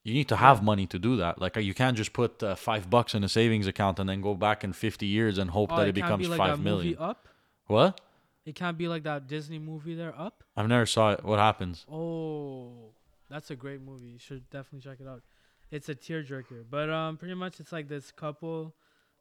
[0.04, 1.42] You need to have money to do that.
[1.42, 4.22] Like uh, you can't just put uh, five bucks in a savings account and then
[4.22, 6.62] go back in 50 years and hope oh, that it it becomes be like five
[6.62, 6.96] million.
[7.00, 7.28] up
[7.66, 8.00] What?
[8.46, 11.26] it can't be like that disney movie there up I've never saw it.
[11.26, 11.86] What happens?
[11.92, 12.94] oh
[13.30, 15.22] that's a great movie you should definitely check it out
[15.70, 18.74] it's a tearjerker but um pretty much it's like this couple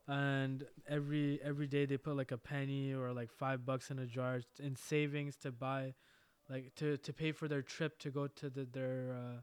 [0.09, 4.07] and every every day they put like a penny or like five bucks in a
[4.07, 5.95] jar in savings to buy
[6.49, 9.41] like to to pay for their trip to go to the, their uh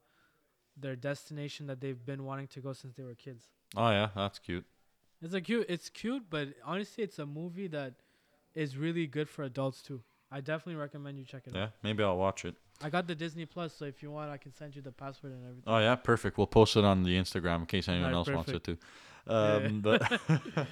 [0.78, 4.40] their destination that they've been wanting to go since they were kids Oh yeah, that's
[4.40, 4.66] cute.
[5.22, 7.94] it's a cute it's cute but honestly it's a movie that
[8.56, 10.02] is really good for adults too
[10.32, 12.56] i definitely recommend you check it out Yeah, maybe I'll watch it.
[12.82, 15.32] I got the disney plus so if you want i can send you the password
[15.34, 16.38] and everything Oh yeah, perfect.
[16.38, 18.82] We'll post it on the Instagram in case anyone Alright, else wants it perfect.
[19.28, 19.36] to.
[19.36, 20.02] Um, but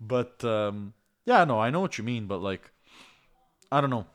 [0.00, 0.94] but um,
[1.26, 2.70] Yeah, no, I know what you mean, but like,
[3.70, 4.06] I don't know.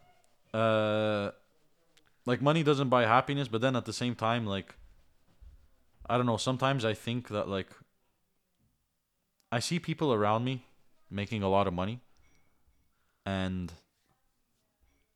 [0.59, 1.31] Uh,
[2.25, 4.75] like money doesn't buy happiness, but then at the same time, like,
[6.09, 6.37] I don't know.
[6.37, 7.69] Sometimes I think that like,
[9.51, 10.65] I see people around me
[11.09, 12.01] making a lot of money,
[13.25, 13.71] and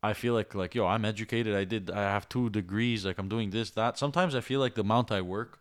[0.03, 1.55] I feel like like yo, I'm educated.
[1.55, 1.91] I did.
[1.91, 3.05] I have two degrees.
[3.05, 3.97] Like I'm doing this that.
[3.97, 5.59] Sometimes I feel like the amount I work.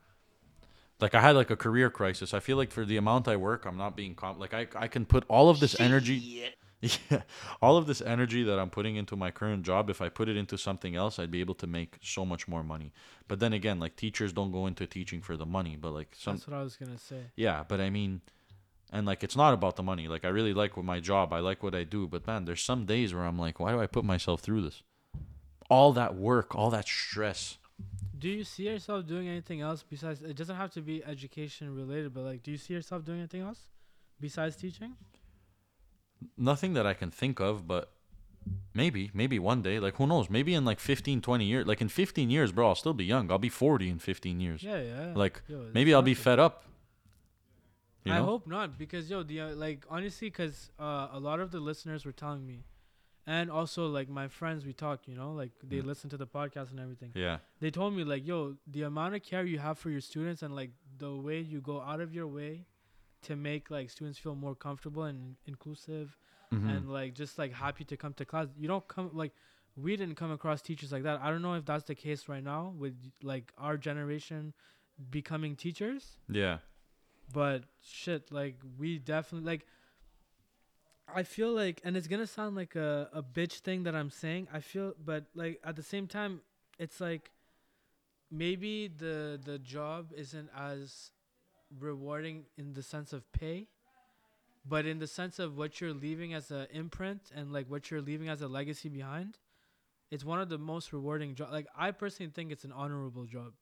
[1.00, 2.34] Like I had like a career crisis.
[2.34, 4.38] I feel like for the amount I work, I'm not being comp.
[4.38, 6.44] Like I I can put all of this energy.
[6.82, 7.24] Yeah,
[7.60, 10.36] all of this energy that I'm putting into my current job, if I put it
[10.38, 12.94] into something else, I'd be able to make so much more money.
[13.28, 16.36] But then again, like teachers don't go into teaching for the money, but like some
[16.36, 17.24] That's what I was gonna say.
[17.36, 18.22] yeah, but I mean,
[18.92, 20.08] and like it's not about the money.
[20.08, 22.62] Like I really like what my job, I like what I do, but man, there's
[22.62, 24.82] some days where I'm like, why do I put myself through this?
[25.68, 27.58] All that work, all that stress.
[28.18, 30.22] Do you see yourself doing anything else besides?
[30.22, 33.40] It doesn't have to be education related, but like, do you see yourself doing anything
[33.40, 33.68] else
[34.20, 34.94] besides teaching?
[36.36, 37.92] Nothing that I can think of, but
[38.74, 40.28] maybe, maybe one day, like who knows?
[40.28, 43.30] Maybe in like 15, 20 years, like in 15 years, bro, I'll still be young.
[43.30, 44.62] I'll be 40 in 15 years.
[44.62, 45.12] Yeah, yeah.
[45.14, 46.64] Like Yo, maybe I'll be fed up.
[48.04, 51.50] You I hope not, because yo, the uh, like honestly, because uh, a lot of
[51.50, 52.64] the listeners were telling me,
[53.26, 55.86] and also like my friends, we talk, you know, like they Mm.
[55.86, 57.12] listen to the podcast and everything.
[57.14, 57.38] Yeah.
[57.60, 60.54] They told me like, yo, the amount of care you have for your students and
[60.56, 62.66] like the way you go out of your way
[63.22, 66.16] to make like students feel more comfortable and inclusive
[66.52, 66.68] Mhm.
[66.70, 68.48] and like just like happy to come to class.
[68.56, 69.32] You don't come like
[69.76, 71.20] we didn't come across teachers like that.
[71.20, 74.54] I don't know if that's the case right now with like our generation
[75.10, 76.58] becoming teachers, yeah.
[77.32, 79.66] But shit, like we definitely like
[81.12, 84.48] I feel like and it's to sound like a a bitch thing that I'm saying.
[84.52, 86.42] I feel but like at the same time
[86.78, 87.30] it's like
[88.30, 91.10] maybe the the job isn't as
[91.78, 93.68] rewarding in the sense of pay
[94.64, 98.02] but in the sense of what you're leaving as an imprint and like what you're
[98.02, 99.38] leaving as a legacy behind
[100.10, 103.52] it's one of the most rewarding jobs like i personally think it's an honorable job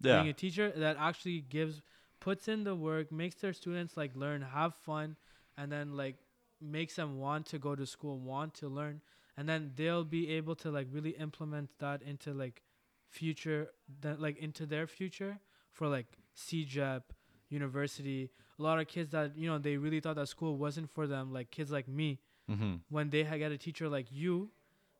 [0.00, 0.16] Yeah.
[0.16, 1.82] being a teacher that actually gives
[2.20, 5.16] puts in the work makes their students like learn have fun
[5.56, 6.16] and then like
[6.60, 9.00] makes them want to go to school want to learn
[9.36, 12.62] and then they'll be able to like really implement that into like
[13.08, 13.68] future
[14.00, 15.38] that like into their future
[15.72, 16.06] for like
[16.36, 17.02] CEGEP
[17.48, 21.06] university a lot of kids that you know they really thought that school wasn't for
[21.06, 22.74] them like kids like me Mm-hmm.
[22.88, 24.50] when they get a teacher like you,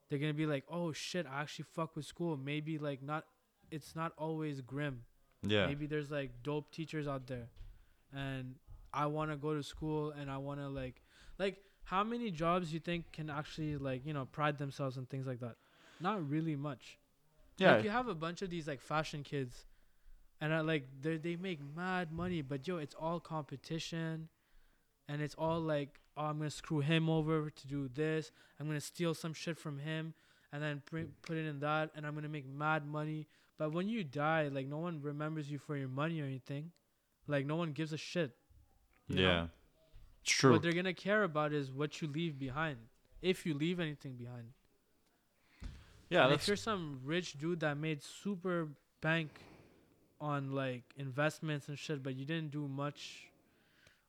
[0.09, 3.25] they're gonna be like, "Oh shit, I actually fuck with school." Maybe like not,
[3.69, 5.03] it's not always grim.
[5.43, 5.67] Yeah.
[5.67, 7.47] Maybe there's like dope teachers out there,
[8.13, 8.55] and
[8.93, 11.01] I want to go to school and I want to like,
[11.39, 15.25] like how many jobs you think can actually like you know pride themselves and things
[15.25, 15.55] like that?
[15.99, 16.97] Not really much.
[17.57, 17.75] Yeah.
[17.75, 19.65] Like you have a bunch of these like fashion kids,
[20.39, 24.29] and I like they they make mad money, but yo, it's all competition,
[25.07, 28.31] and it's all like, oh, I'm gonna screw him over to do this.
[28.59, 30.13] I'm gonna steal some shit from him,
[30.51, 33.27] and then bring, put it in that, and I'm gonna make mad money.
[33.61, 36.71] But when you die, like no one remembers you for your money or anything.
[37.27, 38.31] Like no one gives a shit.
[39.07, 39.21] you know?
[39.21, 39.45] yeah.
[40.23, 40.53] It's true.
[40.53, 42.77] What they're gonna care about is what you leave behind,
[43.21, 44.47] if you leave anything behind.
[46.09, 48.67] Yeah, if you're some rich dude that made super
[48.99, 49.29] bank
[50.19, 53.27] on like investments and shit, but you didn't do much,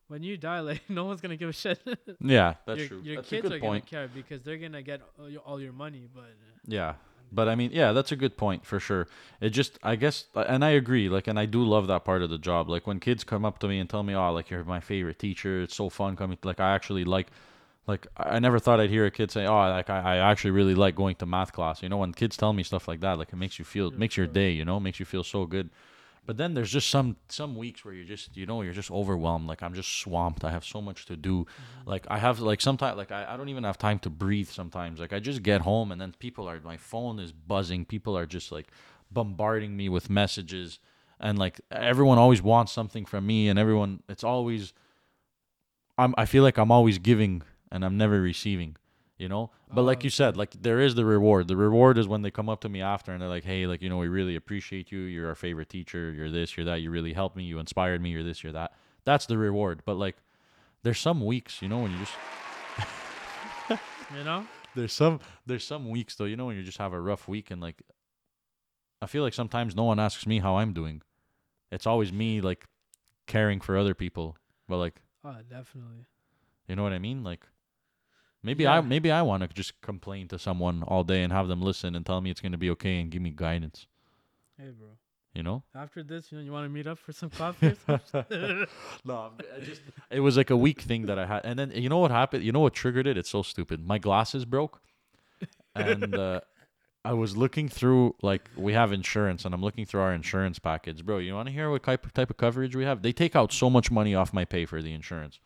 [0.09, 1.78] when you die, like no one's gonna give a shit.
[2.20, 3.00] yeah, that's your true.
[3.05, 3.84] your that's kids are point.
[3.84, 6.09] gonna care because they're gonna get all your, all your money.
[6.11, 6.32] But
[6.66, 6.94] Yeah.
[7.35, 9.09] But I mean, yeah, that's a good point for sure.
[9.41, 11.09] It just, I guess, and I agree.
[11.09, 12.68] Like, and I do love that part of the job.
[12.68, 15.18] Like when kids come up to me and tell me, "Oh, like you're my favorite
[15.18, 15.62] teacher.
[15.62, 17.28] It's so fun coming." Like I actually like,
[17.87, 20.74] like I never thought I'd hear a kid say, "Oh, like I, I actually really
[20.74, 23.33] like going to math class." You know, when kids tell me stuff like that, like
[23.33, 24.51] it makes you feel, Yeah, makes your day.
[24.51, 25.70] You know, makes you feel so good.
[26.25, 29.49] But then there's just some some weeks where you're just you know you're just overwhelmed.
[29.49, 30.45] Like I'm just swamped.
[30.45, 31.41] I have so much to do.
[31.41, 31.91] Mm-hmm.
[31.91, 35.01] Like I have like sometimes like I, I don't even have time to breathe sometimes.
[35.01, 37.85] Like I just get home and then people are my phone is buzzing.
[37.85, 38.68] People are just like
[39.11, 40.79] bombarding me with messages
[41.18, 44.73] and like everyone always wants something from me and everyone it's always
[45.99, 48.77] I'm I feel like I'm always giving and I'm never receiving.
[49.23, 49.51] You know?
[49.73, 51.47] But like Oh, you said, like there is the reward.
[51.47, 53.81] The reward is when they come up to me after and they're like, Hey, like,
[53.81, 54.99] you know, we really appreciate you.
[54.99, 58.11] You're our favorite teacher, you're this, you're that, you really helped me, you inspired me,
[58.11, 58.73] you're this, you're that.
[59.05, 59.83] That's the reward.
[59.87, 60.16] But like
[60.83, 62.12] there's some weeks, you know, when you just
[64.16, 64.45] you know,
[64.75, 67.51] there's some there's some weeks though, you know, when you just have a rough week
[67.51, 67.81] and like
[69.01, 71.03] I feel like sometimes no one asks me how I'm doing.
[71.70, 72.66] It's always me like
[73.27, 74.37] caring for other people.
[74.68, 76.07] But like oh definitely.
[76.66, 77.23] you know what I mean?
[77.23, 77.47] Like
[78.43, 78.78] maybe Yeah.
[78.78, 81.95] I maybe I want to just complain to someone all day and have them listen
[81.97, 83.86] and tell me it's going to be okay and give me guidance.
[84.59, 84.88] Hey, bro.
[85.34, 85.62] You know?
[85.74, 87.74] After this, you know, you want to meet up for some coffee?
[89.05, 89.80] No, I just
[90.11, 92.45] it was like a week thing that I had, and then you know what happened?
[92.45, 93.16] You know what triggered it?
[93.16, 93.86] It's so stupid.
[93.86, 94.80] My glasses broke,
[95.74, 96.40] and uh,
[97.05, 101.05] I was looking through like we have insurance, and I'm looking through our insurance package,
[101.05, 101.18] bro.
[101.18, 103.01] You want to hear what type type of coverage we have?
[103.03, 105.40] They take out so much money off my pay for the insurance,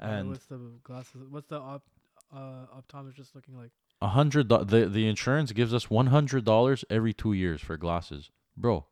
[0.00, 1.22] Uh, and what's the glasses?
[1.30, 1.82] What's the op,
[2.34, 3.70] uh, optometrist just looking like?
[4.00, 7.76] a hundred do- the the insurance gives us one hundred dollars every two years for
[7.76, 8.86] glasses, bro.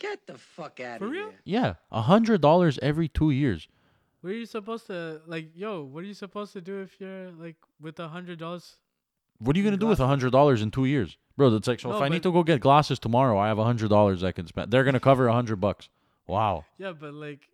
[0.00, 1.30] Get the fuck out For of real?
[1.30, 1.40] here.
[1.44, 3.68] Yeah, a hundred dollars every two years.
[4.20, 5.50] What are you supposed to like?
[5.54, 8.76] Yo, what are you supposed to do if you're like with a hundred dollars?
[9.38, 11.48] What are you gonna do with a hundred dollars in two years, bro?
[11.50, 11.94] That's like so.
[11.96, 14.32] if I need but- to go get glasses tomorrow, I have a hundred dollars I
[14.32, 14.70] can spend.
[14.70, 15.88] They're gonna cover a hundred bucks.
[16.26, 16.66] Wow.
[16.76, 17.48] Yeah, but like,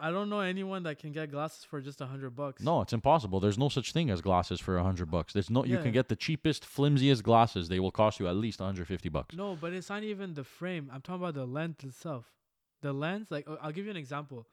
[0.00, 2.62] I don't know anyone that can get glasses for just a hundred bucks.
[2.62, 3.38] No, it's impossible.
[3.38, 5.32] There's no such thing as glasses for a hundred bucks.
[5.32, 5.64] There's no.
[5.64, 5.82] You Yeah.
[5.82, 7.68] can get the cheapest, flimsiest glasses.
[7.68, 9.36] They will cost you at least 150 bucks.
[9.36, 10.90] No, but it's not even the frame.
[10.92, 12.32] I'm talking about the lens itself.
[12.82, 14.46] The lens, like, uh, I'll give you an example.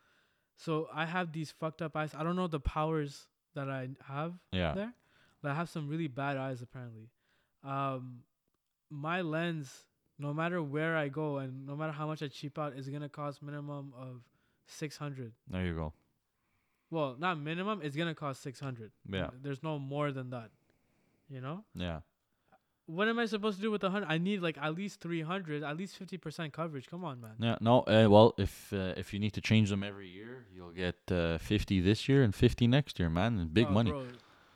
[0.57, 2.13] So I have these fucked up eyes.
[2.13, 4.73] I don't know the powers that I have Yeah.
[4.73, 4.93] there,
[5.41, 7.09] but I have some really bad eyes apparently.
[7.63, 8.23] Um,
[8.91, 9.85] my lens,
[10.19, 13.09] no matter where I go and no matter how much I cheap out, is gonna
[13.09, 14.21] cost minimum of
[14.71, 15.33] six hundred.
[15.49, 15.93] There you go.
[16.89, 17.81] Well, not minimum.
[17.83, 18.91] It's gonna cost six hundred.
[19.09, 19.29] Yeah.
[19.41, 20.49] There's no more than that.
[21.29, 21.63] You know.
[21.75, 21.99] Yeah.
[22.87, 24.07] What am I supposed to do with a hundred?
[24.09, 26.87] I need like at least three hundred, at least fifty percent coverage.
[26.89, 27.35] Come on, man.
[27.39, 27.57] Yeah.
[27.61, 27.81] No.
[27.81, 31.37] Uh, well, if uh, if you need to change them every year, you'll get uh,
[31.37, 33.37] 50 this year and 50 next year, man.
[33.39, 33.91] And big Oh, money.
[33.91, 34.07] Bro,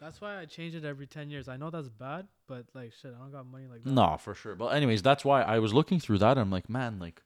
[0.02, 1.48] that's why I change it every ten years.
[1.48, 3.90] I know that's bad, but like shit, I don't got money like that.
[3.94, 4.56] No, for sure.
[4.56, 6.38] But anyways, that's why I was looking through that.
[6.38, 7.22] I'm like, man, like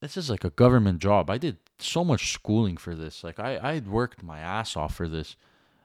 [0.00, 1.30] this is like a government job.
[1.30, 3.24] I did so much schooling for this.
[3.24, 5.36] Like I I worked my ass off for this.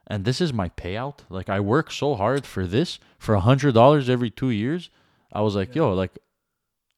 [0.05, 1.19] And this is my payout.
[1.29, 4.89] Like I work so hard for this for a hundred dollars every two years.
[5.31, 6.17] I was like, yo, like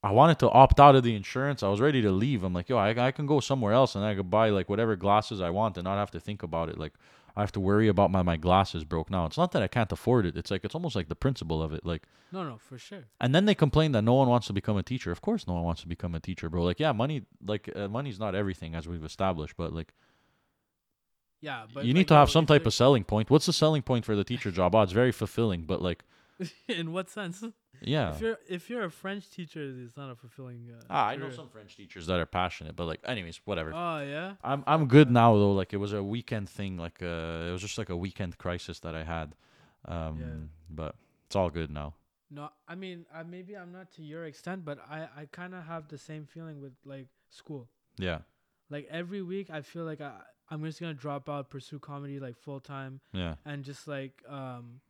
[0.04, 1.64] I wanted to opt out of the insurance.
[1.64, 2.44] I was ready to leave.
[2.44, 4.96] I'm like, yo, I, I can go somewhere else and I could buy like whatever
[4.96, 6.78] glasses I want and not have to think about it.
[6.78, 6.94] Like
[7.38, 9.26] I have to worry about my, my glasses broke now.
[9.26, 10.38] It's not that I can't afford it.
[10.38, 11.86] It's like it's almost like the principle of it.
[11.86, 13.06] Like No, no, for sure.
[13.20, 15.12] and then they complain that no one wants to become a teacher.
[15.12, 16.64] Of course, no one wants to become a teacher, bro.
[16.64, 19.94] Like, yeah, money, like, uh, money's not everything as we've established, but like,
[21.42, 23.30] Yeah, but you need like, to have some type of selling point.
[23.30, 24.74] What's the selling point for the teacher job?
[24.76, 26.04] Oh, it's very fulfilling, but like,
[26.68, 27.44] in what sense?
[27.82, 28.14] yeah.
[28.14, 30.70] If you're if you're a French teacher, it's not a fulfilling.
[30.72, 31.36] Uh, Ah, I know career.
[31.36, 33.72] some French teachers that are passionate, but like, anyways, whatever.
[33.74, 34.36] Oh yeah.
[34.44, 35.52] I'm I'm good now though.
[35.54, 36.78] Like, it was a weekend thing.
[36.78, 39.36] Like, uh, it was just like a weekend crisis that I had.
[39.88, 40.96] Um, but
[41.28, 41.94] it's all good now.
[42.32, 45.64] No, I mean, I, maybe I'm not to your extent, but I I kind of
[45.66, 47.70] have the same feeling with like school.
[47.98, 48.20] Yeah,
[48.70, 50.14] Like every week, I feel like I
[50.50, 54.82] I'm just gonna drop out, pursue comedy like full time, yeah, and just like um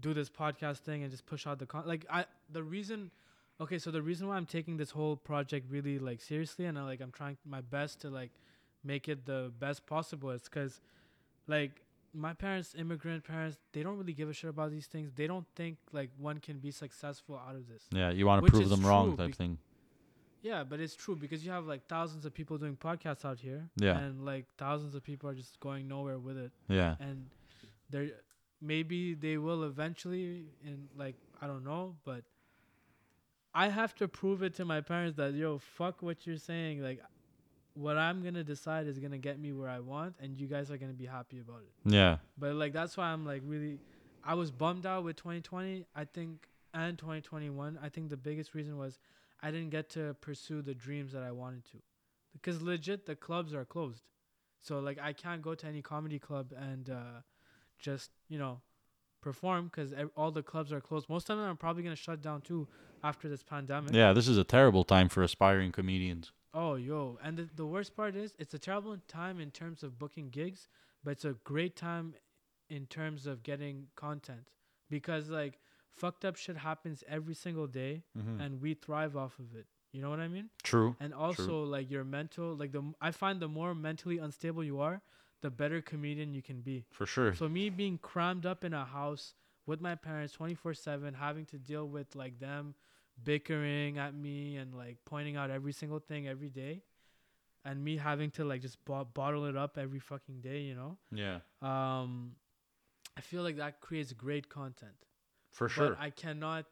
[0.00, 3.10] do this podcast thing and just push out the con like I the reason
[3.60, 6.82] okay so the reason why I'm taking this whole project really like seriously and I
[6.84, 8.30] like I'm trying my best to like
[8.84, 10.80] make it the best possible is because
[11.46, 11.80] like
[12.12, 15.46] my parents immigrant parents they don't really give a shit about these things they don't
[15.54, 18.10] think like one can be successful out of this yeah.
[18.10, 19.58] You want to prove them wrong, type thing.
[20.42, 23.68] yeah but it's true because you have like thousands of people doing podcasts out here
[23.76, 23.98] Yeah.
[23.98, 27.26] and like thousands of people are just going nowhere with it Yeah, and
[27.90, 28.08] there
[28.60, 32.24] maybe they will eventually in like I don't know, but
[33.54, 37.00] I have to prove it to my parents that yo fuck what you're saying like
[37.74, 40.46] what I'm going to decide is going to get me where I want and you
[40.46, 41.92] guys are going to be happy about it.
[41.92, 43.78] yeah, But like that's why I'm like really
[44.24, 47.78] I was bummed out with 2020, I think and 2021.
[47.82, 48.98] I think the biggest reason was
[49.42, 51.78] I didn't get to pursue the dreams that I wanted to.
[52.32, 54.02] Because legit the clubs are closed.
[54.60, 57.20] So like I can't go to any comedy club and uh
[57.78, 58.60] just, you know,
[59.20, 61.08] perform ev- all the clubs are closed.
[61.08, 62.68] Most of them are probably going to shut down too
[63.02, 63.92] after this pandemic.
[63.92, 64.12] yeah.
[64.12, 66.32] This is a terrible time for aspiring comedians.
[66.54, 67.18] Oh, yo.
[67.22, 70.68] And the, the worst part is it's a terrible time in terms of booking gigs,
[71.04, 72.14] but it's a great time
[72.70, 74.48] in terms of getting content
[74.90, 75.60] because like
[75.90, 78.40] fucked up shit happens every single day Mm-hmm.
[78.40, 79.66] and we thrive off of it.
[79.92, 80.50] You know what I mean?
[80.62, 80.94] True.
[81.00, 85.00] And also like your mental like the I find the more mentally unstable you are,
[85.42, 86.84] the better comedian you can be.
[86.90, 87.34] For sure.
[87.34, 89.34] So me being crammed up in a house
[89.66, 92.74] with my parents 24/7 having to deal with like them
[93.22, 96.82] bickering at me and like pointing out every single thing every day
[97.64, 100.98] and me having to like just bo- bottle it up every fucking day, you know?
[101.10, 101.38] yeah.
[101.62, 102.36] Um
[103.16, 104.92] I feel like that creates great content.
[105.50, 105.90] For sure.
[105.90, 106.66] But I cannot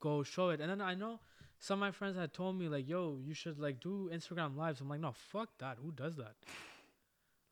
[0.00, 0.60] go show it.
[0.60, 1.18] And then I know
[1.58, 4.80] some of my friends had told me like, "Yo, you should like do Instagram lives."
[4.80, 5.78] I'm like, "No, fuck that.
[5.78, 6.36] Who does that?"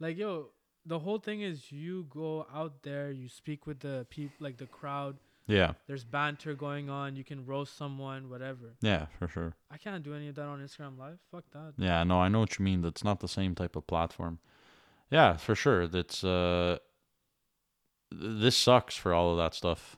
[0.02, 0.48] Like, yo,
[0.84, 4.66] the whole thing is you go out there, you speak with the people, like the
[4.66, 5.72] crowd, Yeah.
[5.86, 7.16] There's banter going on.
[7.16, 8.74] You can roast someone, whatever.
[8.80, 9.54] Yeah, for sure.
[9.70, 11.18] I can't do any of that on Instagram Live.
[11.30, 11.74] Fuck that.
[11.78, 12.80] Yeah, no, I know what you mean.
[12.82, 14.38] That's not the same type of platform.
[15.10, 15.86] Yeah, for sure.
[15.88, 16.78] That's uh
[18.10, 19.96] this sucks for all of that stuff.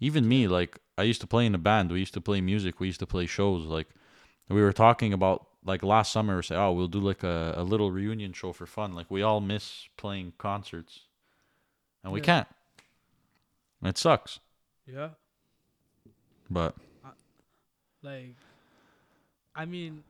[0.00, 2.80] Even me, like I used to play in a band, we used to play music,
[2.80, 3.64] we used to play shows.
[3.66, 3.88] Like
[4.48, 7.62] we were talking about like last summer we say, Oh, we'll do like a, a
[7.62, 8.94] little reunion show for fun.
[8.94, 11.00] Like we all miss playing concerts.
[12.02, 12.24] And we Yeah.
[12.26, 12.48] can't.
[13.84, 14.40] It sucks.
[14.86, 15.10] Yeah.
[16.50, 16.74] But
[18.02, 18.34] Like,
[19.54, 20.02] I mean,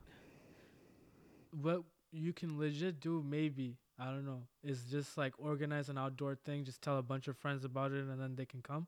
[1.61, 1.83] what
[2.13, 6.65] you can legit do, maybe, I don't know, is just like organize an outdoor thing,
[6.65, 8.87] just tell a bunch of friends about it, and then they can come.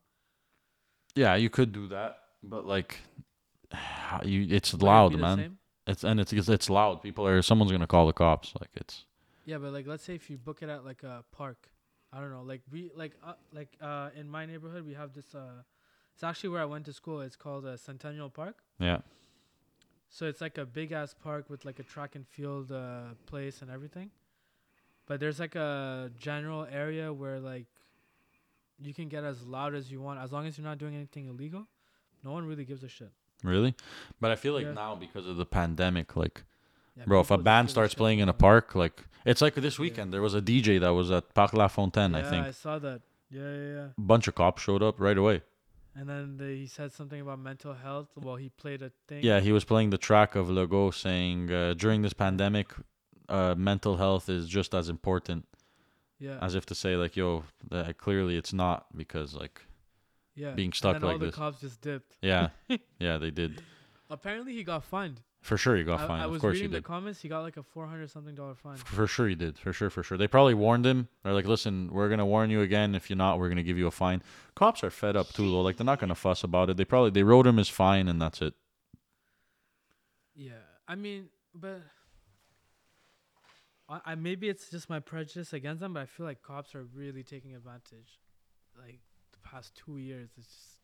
[1.14, 2.18] yeah, you could do that.
[2.42, 2.98] But like
[4.24, 5.58] you it's loud, man.
[5.87, 7.03] It's and it's it's, it's loud.
[7.03, 8.55] People are someone's gonna call the cops.
[8.61, 9.05] Like it's
[9.45, 11.68] Yeah, but like, let's say if you book it at like a park,
[12.12, 15.35] I don't know, like we like uh, like uh in my neighborhood we have this
[15.35, 15.62] uh,
[16.14, 17.20] it's actually where I went to school.
[17.20, 18.62] It's called uh, Centennial Park.
[18.78, 18.99] yeah.
[20.09, 23.62] So it's like a big ass park with like a track and field uh, place
[23.62, 24.11] and everything.
[25.07, 27.64] But there's like a general area where like
[28.78, 31.28] you can get as loud as you want as long as you're not doing anything
[31.28, 31.66] illegal.
[32.22, 33.11] No one really gives a shit.
[33.43, 33.74] Really?
[34.20, 34.72] But I feel like Yeah.
[34.72, 36.45] now because of the pandemic, like
[36.97, 39.82] Yeah, bro, if a band starts playing in a park, like it's like this Yeah.
[39.82, 42.47] weekend there was a DJ that was at Parc La Fontaine, I think.
[42.47, 43.01] I saw that.
[43.30, 43.88] Yeah, yeah, yeah.
[43.97, 45.43] A bunch of cops showed up right away.
[45.95, 48.09] And then they, he said something about mental health.
[48.16, 49.22] Well, he played a thing.
[49.24, 52.72] Yeah, he was playing the track of Legault saying uh, during this pandemic,
[53.28, 55.47] uh, mental health is just as important
[56.18, 56.38] Yeah.
[56.43, 59.66] as if to say like, yo, uh, clearly it's not because like,
[60.35, 60.53] yeah.
[60.53, 62.16] being stuck And then all like the cops just dipped.
[62.22, 62.49] yeah,
[62.99, 63.62] yeah, they did.
[64.11, 65.20] Apparently, he got fined.
[65.41, 66.22] For sure, he got I, fined.
[66.22, 66.85] I of was course, he reading the did.
[66.85, 67.20] comments.
[67.20, 68.76] He got like a four hundred something dollar fine.
[68.76, 69.59] For sure he did.
[69.59, 70.16] For sure, for sure.
[70.16, 71.09] They probably warned him.
[71.24, 72.95] They're like, listen, we're gonna warn you again.
[72.95, 74.22] If you're not, we're gonna give you a fine.
[74.55, 75.62] Cops are fed up too, though.
[75.62, 76.76] Like they're not gonna fuss about it.
[76.76, 78.55] They probably they wrote him his fine and that's it.
[80.35, 80.53] Yeah,
[80.87, 81.83] I mean, but
[83.89, 86.85] I, I maybe it's just my prejudice against them, but I feel like cops are
[86.95, 88.20] really taking advantage.
[88.78, 89.11] Like the
[89.43, 90.78] past two years, it's just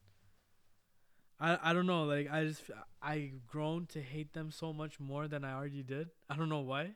[1.41, 2.05] I I don't know.
[2.05, 2.63] Like I just
[3.01, 6.09] I've grown to hate them so much more than I already did.
[6.29, 6.93] I don't know why,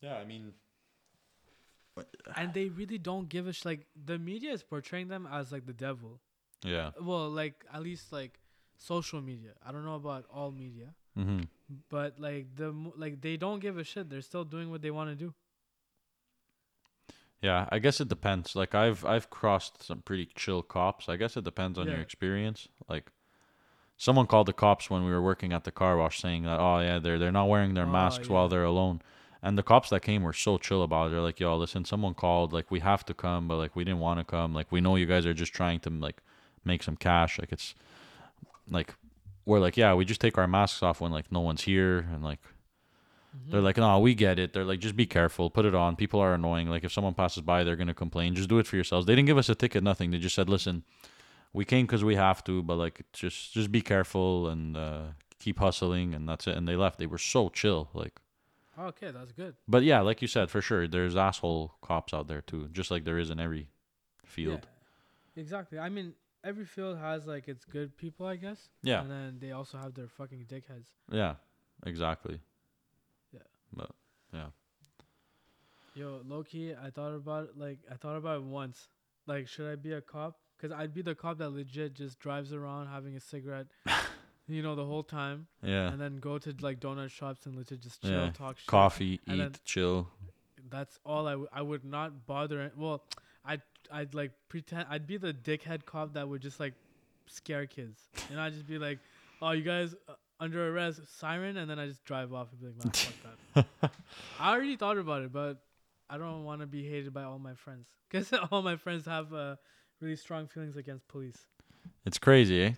[0.00, 0.52] Yeah, I mean,
[2.36, 5.66] and they really don't give a sh- like the media is portraying them as like
[5.66, 6.20] the devil.
[6.64, 6.90] yeah.
[7.00, 8.40] Well, like at least like
[8.76, 9.52] social media.
[9.64, 10.94] I don't know about all media.
[11.16, 11.42] Mm-hmm.
[11.88, 14.10] but like the mo- like they don't give a shit.
[14.10, 15.32] They're still doing what they want to do.
[17.44, 18.56] Yeah, I guess it depends.
[18.56, 21.10] Like I've I've crossed some pretty chill cops.
[21.10, 22.68] I guess it depends on your experience.
[22.88, 23.10] Like
[23.98, 26.80] someone called the cops when we were working at the car wash saying that oh
[26.80, 29.02] yeah, they're they're not wearing their Oh, masks while they're alone.
[29.42, 31.10] And the cops that came were so chill about it.
[31.10, 32.54] They're like, "Yo, listen, someone called.
[32.54, 34.54] Like, we have to come, but like, we didn't want to come.
[34.54, 36.22] Like, we know you guys are just trying to like
[36.64, 37.38] make some cash.
[37.38, 37.74] Like, it's
[38.70, 38.94] like
[39.44, 42.24] we're like, yeah, we just take our masks off when like no one's here, and
[42.24, 42.40] like
[43.48, 43.64] they're Mm-hmm.
[43.64, 44.52] like, no, we get it.
[44.52, 45.96] They're like, just be careful, put it on.
[45.96, 46.68] People are annoying.
[46.68, 48.34] Like, if someone passes by, they're gonna complain.
[48.34, 49.06] Just do it for yourselves.
[49.06, 50.10] They didn't give us a ticket, nothing.
[50.10, 50.84] They just said, listen,
[51.52, 55.02] we came because we have to, but like, just just be careful and uh,
[55.38, 56.56] keep hustling, and that's it.
[56.56, 56.98] And they left.
[56.98, 58.20] They were so chill, like.
[58.76, 59.54] Okay, that's good.
[59.68, 63.04] But yeah, like you said, for sure, there's asshole cops out there too, just like
[63.04, 63.68] there is in every
[64.24, 64.66] field.
[65.36, 65.78] Yeah, exactly.
[65.78, 68.68] I mean, every field has like its good people, I guess.
[68.82, 70.86] Yeah, And then they also have their fucking dickheads.
[71.12, 71.34] yeah,
[71.86, 72.40] exactly.
[75.96, 78.88] Yo, low key, I thought about it, like I thought about it once.
[79.26, 80.36] Like, should I be a cop?
[80.60, 83.66] Cause I'd be the cop that legit just drives around having a cigarette,
[84.48, 87.80] you know, the whole time, Yeah, and then go to like donut shops and legit
[87.80, 88.30] just chill, Yeah.
[88.32, 88.66] talk shit.
[88.66, 90.08] coffee, eat, then- chill.
[90.70, 92.60] That's all I, w- I would not bother.
[92.60, 93.04] an- Well,
[93.44, 93.62] I'd
[93.92, 96.72] I'd like pretend I'd be the dickhead cop that would just like
[97.26, 98.00] scare kids,
[98.30, 98.98] and I'd just be like,
[99.42, 100.14] "Oh, you guys uh,
[100.44, 103.90] under arrest, siren," and then I just drive off and be like, "Man, fuck that."
[104.40, 105.62] I already thought about it, but
[106.10, 109.32] I don't want to be hated by all my friends because all my friends have
[109.32, 109.56] uh,
[110.00, 111.46] really strong feelings against police.
[112.04, 112.72] It's crazy, eh?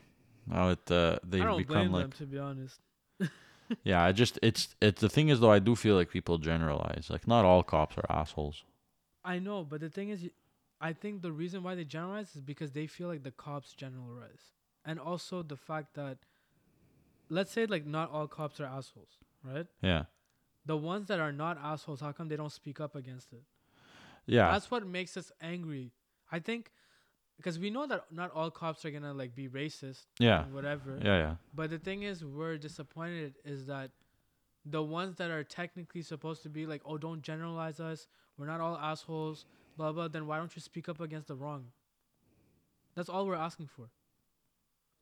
[0.51, 2.81] How it uh, don't become blame like them to be honest.
[3.83, 7.09] Yeah, I just it's it's the thing is though I do feel like people generalize.
[7.11, 8.63] Like not all cops are assholes.
[9.25, 10.31] I know, but the thing is, y-
[10.81, 14.53] I think the reason why they generalize is because they feel like the cops generalize,
[14.85, 16.19] and also the fact that,
[17.29, 19.67] let's say, like not all cops are assholes, right?
[19.83, 20.05] Yeah.
[20.65, 23.43] The ones that are not assholes, how come they don't speak up against it?
[24.27, 24.51] Yeah.
[24.51, 25.93] That's what makes us angry.
[26.31, 26.73] I think,
[27.37, 30.45] because we know that not all cops are gonna like be racist, yeah.
[30.51, 30.99] whatever.
[31.03, 31.35] Yeah, yeah.
[31.55, 33.91] But the thing is, we're disappointed is that
[34.65, 38.09] the ones that are technically supposed to be like, oh, don't generalize us.
[38.37, 39.45] We're not all assholes.
[39.77, 40.09] Blah blah.
[40.09, 41.67] Then why don't you speak up against the wrong?
[42.97, 43.91] That's all we're asking for.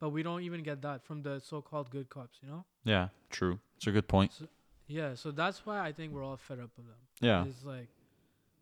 [0.05, 2.67] But we don't even get that from the so-called good cops, you know?
[2.85, 3.59] Yeah, true.
[3.79, 4.33] It's a good point.
[4.87, 7.01] Yeah, so that's why I think we're all fed up of them.
[7.23, 7.47] Yeah.
[7.47, 7.89] It's like,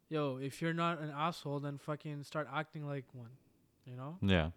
[0.09, 3.31] yo, if you're not an asshole, then fucking start acting like one.
[3.85, 4.19] You know?
[4.23, 4.51] Yeah.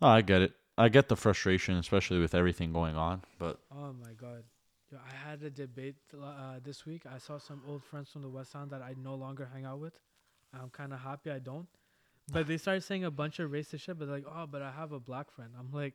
[0.00, 0.54] Oh, I get it.
[0.78, 3.20] I get the frustration, especially with everything going on.
[3.38, 4.42] But Oh my god.
[4.90, 7.02] Yo, I had a debate uh, this week.
[7.04, 9.80] I saw some old friends from the West End that I no longer hang out
[9.80, 9.98] with.
[10.54, 11.66] I'm kind of happy I don't.
[12.32, 14.92] But they started saying a bunch of racist shit, but like, oh, but I have
[14.92, 15.50] a black friend.
[15.58, 15.94] I'm like,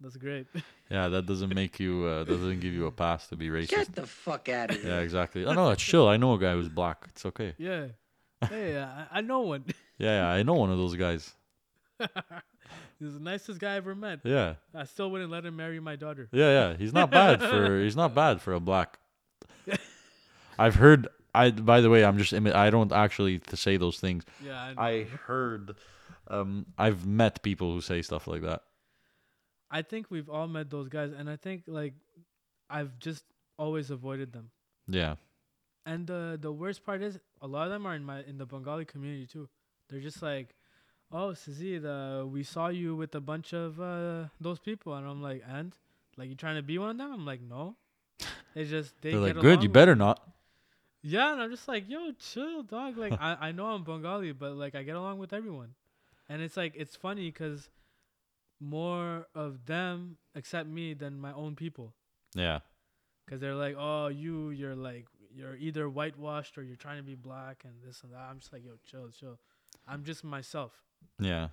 [0.00, 0.46] that's great.
[0.90, 3.70] yeah, that doesn't make you uh, doesn't give you a pass to be racist.
[3.70, 4.90] Get the fuck out of here.
[4.90, 5.44] Yeah, exactly.
[5.44, 6.08] Oh no, it's chill.
[6.08, 7.04] I know a guy who's black.
[7.08, 7.54] It's okay.
[7.58, 7.86] yeah.
[8.48, 9.64] Hey, I, I know one.
[10.00, 11.34] Yeah, yeah, I know one of those guys.
[11.98, 14.20] He's the nicest guy I ever met.
[14.22, 16.28] Yeah, I still wouldn't let him marry my daughter.
[16.30, 16.76] yeah, yeah.
[16.76, 19.00] He's not bad for he's not bad for a black.
[20.56, 21.08] I've heard.
[21.34, 24.24] I by the way, I'm just I don't actually to say those things.
[24.44, 24.88] Yeah, I.
[24.88, 25.76] I heard.
[26.30, 28.62] Um, I've met people who say stuff like that.
[29.70, 31.94] I think we've all met those guys, and I think like
[32.68, 33.24] I've just
[33.58, 34.50] always avoided them.
[34.86, 35.16] Yeah,
[35.84, 38.46] And the the worst part is a lot of them are in my in the
[38.46, 39.48] Bengali community too.
[39.88, 40.54] They're just like,
[41.12, 45.22] "Oh, Sazi, the we saw you with a bunch of uh, those people," and I'm
[45.22, 45.74] like, "And
[46.16, 47.76] like you trying to be one of them?" I'm like, "No."
[48.54, 49.62] It's just they they're like, good.
[49.62, 50.26] You better not.
[51.02, 54.54] Yeah, and I'm just like, "Yo, chill, dog." Like I I know I'm Bengali, but
[54.56, 55.74] like I get along with everyone,
[56.28, 57.70] and it's like it's funny because
[58.60, 61.94] more of them accept me than my own people.
[62.34, 62.60] Yeah,
[63.28, 67.14] Cause they're like, oh, you, you're like, you're either whitewashed or you're trying to be
[67.14, 68.26] black and this and that.
[68.30, 69.38] I'm just like, yo, chill, chill.
[69.86, 70.72] I'm just myself.
[71.18, 71.48] yeah.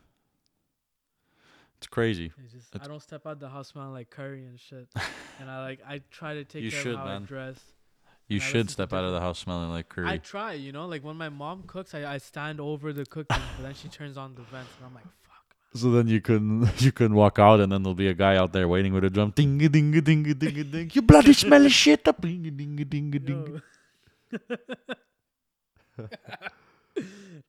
[1.77, 2.31] It's crazy.
[2.43, 4.87] It's just It's- I don't step out the house smelling like curry and shit.
[5.39, 7.23] and I like I try to take care should, of how man.
[7.23, 7.59] I dress.
[8.27, 10.07] You should step out of the house smelling like curry.
[10.07, 13.37] I try, you know, like when my mom cooks, I, I stand over the cooking,
[13.57, 15.55] but then she turns on the vents, and I'm like, fuck.
[15.75, 18.51] So then you couldn't you couldn't walk out, and then there'll be a guy out
[18.51, 19.31] there waiting with a drum.
[19.35, 20.89] Ding a ding a ding a ding a ding.
[20.93, 22.19] You bloody smelly shit up.
[22.21, 23.61] Ding a ding a ding a ding.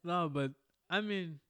[0.05, 0.53] No, but
[0.91, 1.41] I mean,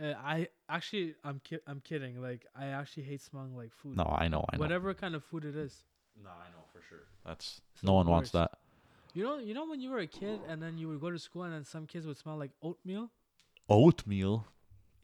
[0.00, 2.20] uh, I actually I'm ki- I'm kidding.
[2.22, 3.96] Like I actually hate smelling like food.
[3.96, 4.60] No, I know, I know.
[4.60, 5.84] Whatever kind of food it is.
[6.22, 7.06] No, I know for sure.
[7.24, 8.50] That's It's no one wants that.
[9.14, 11.18] You know, you know when you were a kid and then you would go to
[11.18, 13.10] school and then some kids would smell like oatmeal.
[13.68, 14.46] Oatmeal.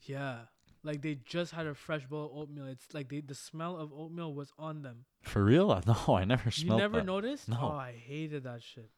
[0.03, 0.39] Yeah,
[0.83, 2.67] like they just had a fresh bowl of oatmeal.
[2.67, 5.05] It's like they the smell of oatmeal was on them.
[5.23, 5.69] For real?
[5.87, 6.81] No, I never smelled.
[6.81, 6.85] That.
[6.85, 7.07] You never that.
[7.07, 7.49] noticed?
[7.49, 7.59] No.
[7.61, 8.91] Oh, I hated that shit.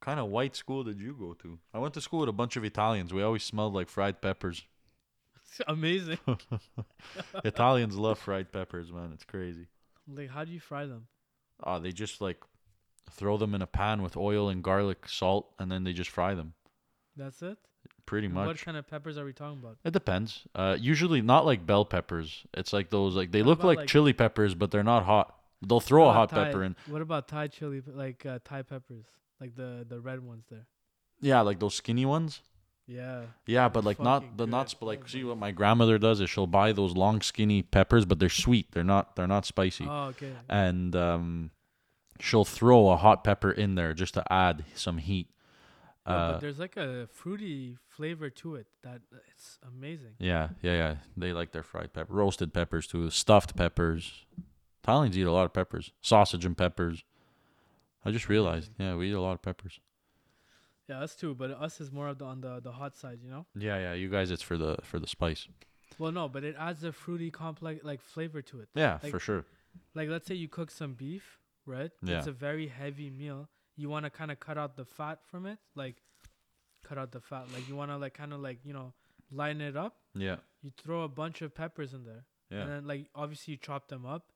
[0.00, 1.58] kind of white school did you go to?
[1.74, 3.12] I went to school with a bunch of Italians.
[3.12, 4.64] We always smelled like fried peppers.
[5.34, 6.18] It's amazing.
[7.44, 9.10] Italians love fried peppers, man.
[9.12, 9.66] It's crazy.
[10.06, 11.08] like, how do you fry them?
[11.64, 12.38] Oh, they just like
[13.10, 16.34] throw them in a pan with oil and garlic, salt, and then they just fry
[16.34, 16.54] them.
[17.16, 17.58] That's it.
[18.06, 18.46] Pretty And much.
[18.46, 19.76] What kind of peppers are we talking about?
[19.84, 20.44] It depends.
[20.54, 22.44] Uh, usually not like bell peppers.
[22.54, 25.34] It's like those like they What look like, like- chili peppers, but they're not hot.
[25.66, 26.76] They'll throw a hot about pepper in.
[26.86, 29.04] What about Thai chili, like uh, Thai peppers,
[29.40, 30.66] like the the red ones there?
[31.20, 32.40] Yeah, like those skinny ones.
[32.86, 33.22] Yeah.
[33.44, 34.70] Yeah, but like not the not good.
[34.78, 38.18] sp- like see what my grandmother does is she'll buy those long skinny peppers, but
[38.20, 38.70] they're sweet.
[38.72, 39.86] They're not they're not spicy.
[39.86, 40.32] Oh, okay.
[40.48, 41.50] And um,
[42.20, 45.28] she'll throw a hot pepper in there just to add some heat.
[46.06, 50.14] Yeah, Uh, but there's like a fruity flavor to it that it's amazing.
[50.18, 50.94] yeah, yeah, yeah.
[51.16, 54.24] They like their fried pepper, roasted peppers too, stuffed peppers.
[54.82, 57.04] Italians eat a lot of peppers, sausage and peppers.
[58.04, 59.80] I just realized, yeah, we eat a lot of peppers.
[60.88, 61.34] Yeah, us too.
[61.34, 63.44] But us is more of the on the the hot side, you know.
[63.54, 63.92] Yeah, yeah.
[63.92, 65.46] You guys, it's for the for the spice.
[65.98, 68.68] Well, no, but it adds a fruity complex like flavor to it.
[68.74, 69.44] Yeah, Like- for sure.
[69.94, 71.37] Like let's say you cook some beef,
[71.68, 71.90] right?
[72.02, 72.18] Yeah.
[72.18, 73.48] It's a very heavy meal.
[73.76, 75.96] You want to kind of cut out the fat from it, like
[76.84, 77.44] cut out the fat.
[77.54, 78.92] Like you want to like kind of like you know
[79.30, 79.94] line it up.
[80.14, 82.24] Yeah, You throw a bunch of peppers in there.
[82.50, 84.32] yeah, and then like obviously you chop them up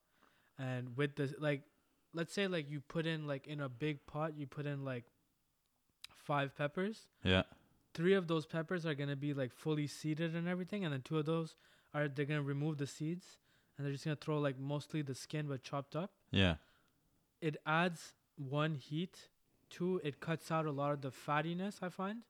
[0.59, 1.63] and with the like
[2.13, 5.03] let's say like you put in like in a big pot you put in like
[6.15, 7.43] five peppers yeah,
[7.93, 11.17] three of those peppers are gonna be like fully seeded and everything and then two
[11.17, 11.55] of those
[11.93, 13.25] are they're gonna remove the seeds
[13.77, 16.55] and they're just gonna throw like mostly the skin but chopped up yeah,
[17.43, 19.29] it adds one heat
[19.69, 22.23] two it cuts out a lot of the fattiness i find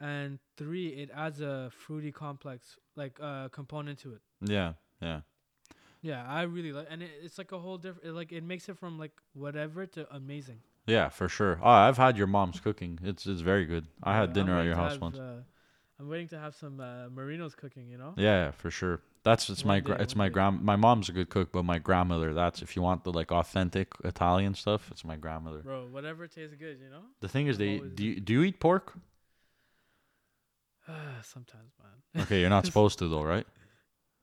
[0.00, 5.20] and three it adds a fruity complex like uh component to it yeah, yeah.
[6.02, 8.08] Yeah, I really like, and it, it's like a whole different.
[8.08, 10.60] It, like it makes it from like whatever to amazing.
[10.86, 11.60] Yeah, for sure.
[11.62, 12.98] Oh, I've had your mom's cooking.
[13.02, 13.86] It's it's very good.
[14.02, 15.18] I had dinner at your house have, once.
[15.18, 15.42] Uh,
[15.98, 17.90] I'm waiting to have some uh, Marino's cooking.
[17.90, 18.14] You know.
[18.16, 19.02] Yeah, for sure.
[19.22, 20.62] That's it's my gra- it's my grand.
[20.62, 22.32] My mom's a good cook, but my grandmother.
[22.32, 24.88] That's if you want the like authentic Italian stuff.
[24.90, 25.58] It's my grandmother.
[25.58, 27.02] Bro, whatever tastes good, you know.
[27.20, 28.04] The thing is, they always do.
[28.04, 28.94] You, do you eat pork?
[31.22, 32.22] sometimes, man.
[32.22, 33.46] Okay, you're not supposed to though, right?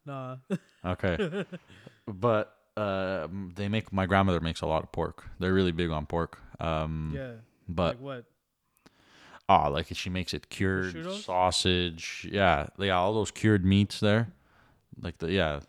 [0.06, 0.38] Nah.
[0.86, 1.46] Okay.
[2.08, 5.26] but uh, they make my grandmother makes a lot of pork.
[5.40, 6.40] They're really big on pork.
[6.60, 7.34] Um, yeah.
[7.68, 8.26] but like what?
[9.50, 12.28] ah, like she makes it cured sausage.
[12.32, 14.30] Yeah, yeah, all those cured meats there,
[15.02, 15.60] like the yeah,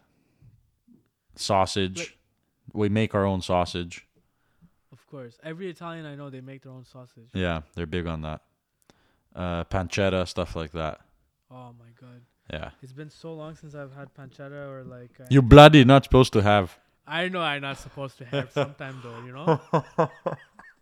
[1.37, 1.99] sausage.
[1.99, 2.15] Like-
[2.73, 4.07] we make our own sausage.
[4.93, 5.39] Of course.
[5.43, 7.31] Every Italian I know, they make their own sausage.
[7.33, 8.43] Yeah, they're big on that.
[9.35, 11.01] Uh, pancetta stuff like that.
[11.51, 12.21] Oh my god.
[12.53, 15.11] Yeah, It's been so long since I've had pancetta or like.
[15.21, 16.79] Uh, you bloody not supposed to have.
[17.07, 19.61] I know I'm not supposed to have sometime though, you know.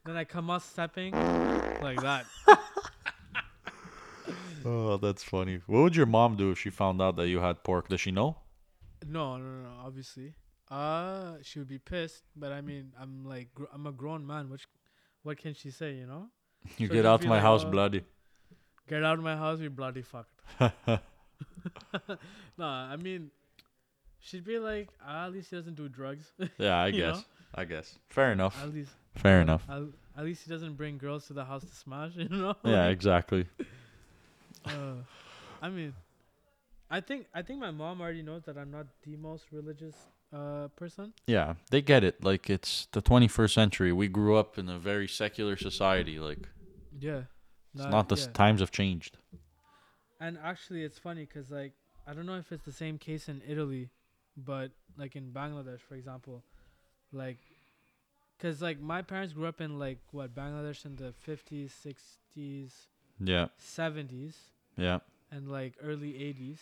[0.04, 1.12] then I come out stepping
[1.82, 2.26] like that.
[4.68, 5.60] Oh, that's funny.
[5.66, 7.88] What would your mom do if she found out that you had pork?
[7.88, 8.36] Does she know?
[9.06, 9.70] No, no, no, no.
[9.84, 10.34] Obviously,
[10.70, 12.24] uh, she would be pissed.
[12.34, 14.50] But I mean, I'm like, gr- I'm a grown man.
[14.50, 14.66] Which,
[15.22, 15.94] what can she say?
[15.94, 16.26] You know,
[16.78, 18.02] You So get out be my like, house, uh, bloody.
[18.88, 20.40] get out of my house, we bloody fucked.
[22.58, 23.30] nah, I mean,
[24.20, 26.32] she'd be like, ah, at least he doesn't do drugs.
[26.58, 27.16] Yeah, I guess.
[27.16, 27.22] know?
[27.54, 27.98] I guess.
[28.08, 28.60] Fair enough.
[28.62, 29.64] at least, Fair enough.
[29.68, 29.82] At,
[30.18, 32.12] at least he doesn't bring girls to the house to smash.
[32.16, 32.54] You know.
[32.64, 33.46] Yeah, exactly.
[34.66, 34.94] Uh,
[35.62, 35.94] I mean,
[36.90, 39.96] I think I think my mom already knows that I'm not the most religious
[40.32, 41.12] uh person.
[41.26, 42.22] Yeah, they get it.
[42.22, 43.92] Like it's the 21st century.
[43.92, 46.18] We grew up in a very secular society.
[46.18, 46.48] Like
[46.98, 47.22] Yeah.
[47.74, 48.26] it's Nah, not the yeah.
[48.32, 49.18] times have changed.
[50.20, 51.72] And actually, it's funny because like
[52.06, 53.90] I don't know if it's the same case in Italy,
[54.36, 56.42] but like in Bangladesh, for example,
[57.12, 57.38] like,
[58.40, 62.86] cause like my parents grew up in like what Bangladesh in the fifties, sixties,
[63.18, 64.36] Yeah, seventies,
[64.76, 64.98] yeah.
[65.30, 66.60] and like early eighties.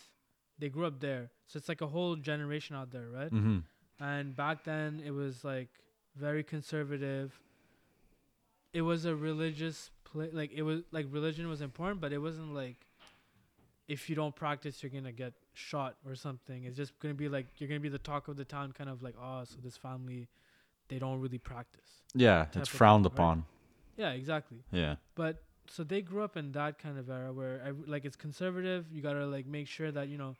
[0.57, 3.31] They grew up there, so it's like a whole generation out there, right?
[3.31, 3.59] Mm-hmm.
[3.99, 5.67] And back then, it was like
[6.15, 7.37] very conservative.
[8.73, 12.53] It was a religious pla Like it was like religion was important, but it wasn't
[12.53, 12.77] like
[13.87, 16.63] if you don't practice, you're gonna get shot or something.
[16.63, 19.03] It's just gonna be like you're gonna be the talk of the town, kind of
[19.03, 20.27] like oh, so this family,
[20.87, 22.03] they don't really practice.
[22.13, 23.19] Yeah, it's frowned thing, right?
[23.19, 23.45] upon.
[23.97, 24.57] Yeah, exactly.
[24.71, 28.85] Yeah, But so they grew up in that kind of era where like it's conservative.
[28.91, 30.35] You gotta like make sure that you know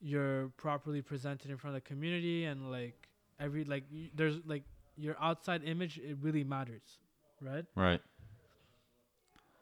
[0.00, 3.08] you're properly presented in front of the community and like
[3.38, 4.64] every like y- there's like
[4.96, 6.98] your outside image it really matters,
[7.40, 7.64] right?
[7.76, 8.00] right.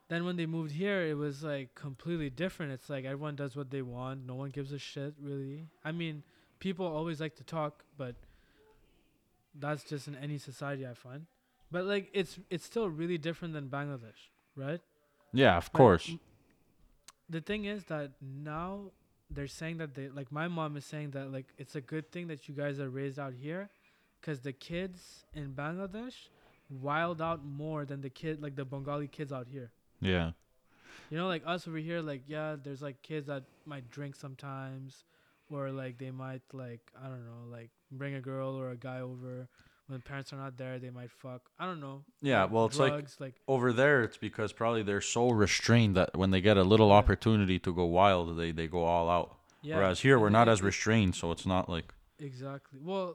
[0.09, 2.73] Then when they moved here, it was like completely different.
[2.73, 4.27] It's like everyone does what they want.
[4.27, 5.69] No one gives a shit really.
[5.85, 6.25] I mean,
[6.59, 8.17] people always like to talk, but
[9.55, 11.27] that's just in any society I find.
[11.71, 14.81] But like it's it's still really different than Bangladesh, right?
[15.33, 16.17] Yeah, of Like, course.
[17.29, 18.91] the thing is that now
[19.31, 22.27] they're saying that they like my mom is saying that like it's a good thing
[22.29, 23.69] that you guys are raised out here
[24.21, 26.29] because the kids in bangladesh
[26.69, 29.71] wild out more than the kid like the bengali kids out here.
[30.01, 30.33] Yeah,
[31.11, 35.05] you know like us over here like yeah there's like kids that might drink sometimes
[35.51, 39.01] or like they might like i don't know like bring a girl or a guy
[39.01, 39.49] over
[39.91, 42.43] when parents are not there they might fuck i don't know yeah.
[42.43, 46.17] like Well, it's like drugs, like over there, it's because probably they're so restrained that
[46.21, 47.01] when they get a little Yeah.
[47.03, 49.29] opportunity to go wild, they they go all out.
[49.63, 51.89] yeah Whereas here, we're not as restrained, so it's not like
[52.31, 52.79] Exactly.
[52.91, 53.09] Well,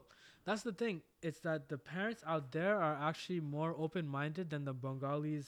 [0.45, 0.95] that's the thing.
[1.27, 5.47] It's that the parents out there are actually more open-minded than the Bengalis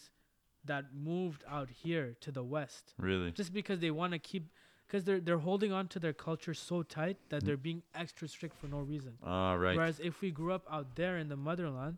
[0.65, 2.93] that moved out here to the west.
[3.09, 3.31] really.
[3.31, 4.45] Just because they want to keep
[4.89, 7.45] cuz they're they're holding on to their culture so tight that Mm.
[7.45, 9.17] they're being extra strict for no reason.
[9.23, 9.75] Ah, right.
[9.75, 11.97] Whereas if we grew up out there in the motherland,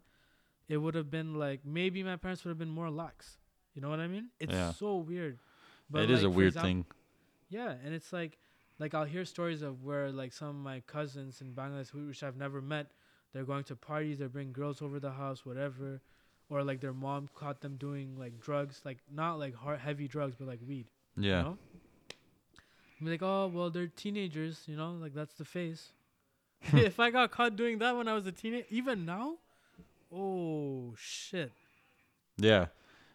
[0.67, 3.37] it would have been like maybe my parents would have been more lax.
[3.73, 4.29] You know what I mean?
[4.39, 4.71] It's Yeah.
[4.71, 5.39] so weird.
[5.89, 6.85] But it is like, a weird exam- thing.
[7.49, 8.37] yeah, and it's like,
[8.79, 12.23] like I'll hear stories of where like some of my cousins in Bangladesh, who- which
[12.23, 12.91] I've never met,
[13.31, 16.01] they're going to parties, they bring girls over the house, whatever,
[16.49, 20.35] or like their mom caught them doing like drugs, like not like hard, heavy drugs,
[20.35, 20.87] but like weed.
[21.15, 21.37] Yeah.
[21.39, 21.57] You know?
[23.01, 25.89] Be like, oh well, they're teenagers, you know, like that's the face.
[26.65, 26.77] Hmm.
[26.89, 29.35] if I got caught doing that when I was a teenager, even now,
[30.13, 31.51] oh shit.
[32.37, 32.67] Yeah,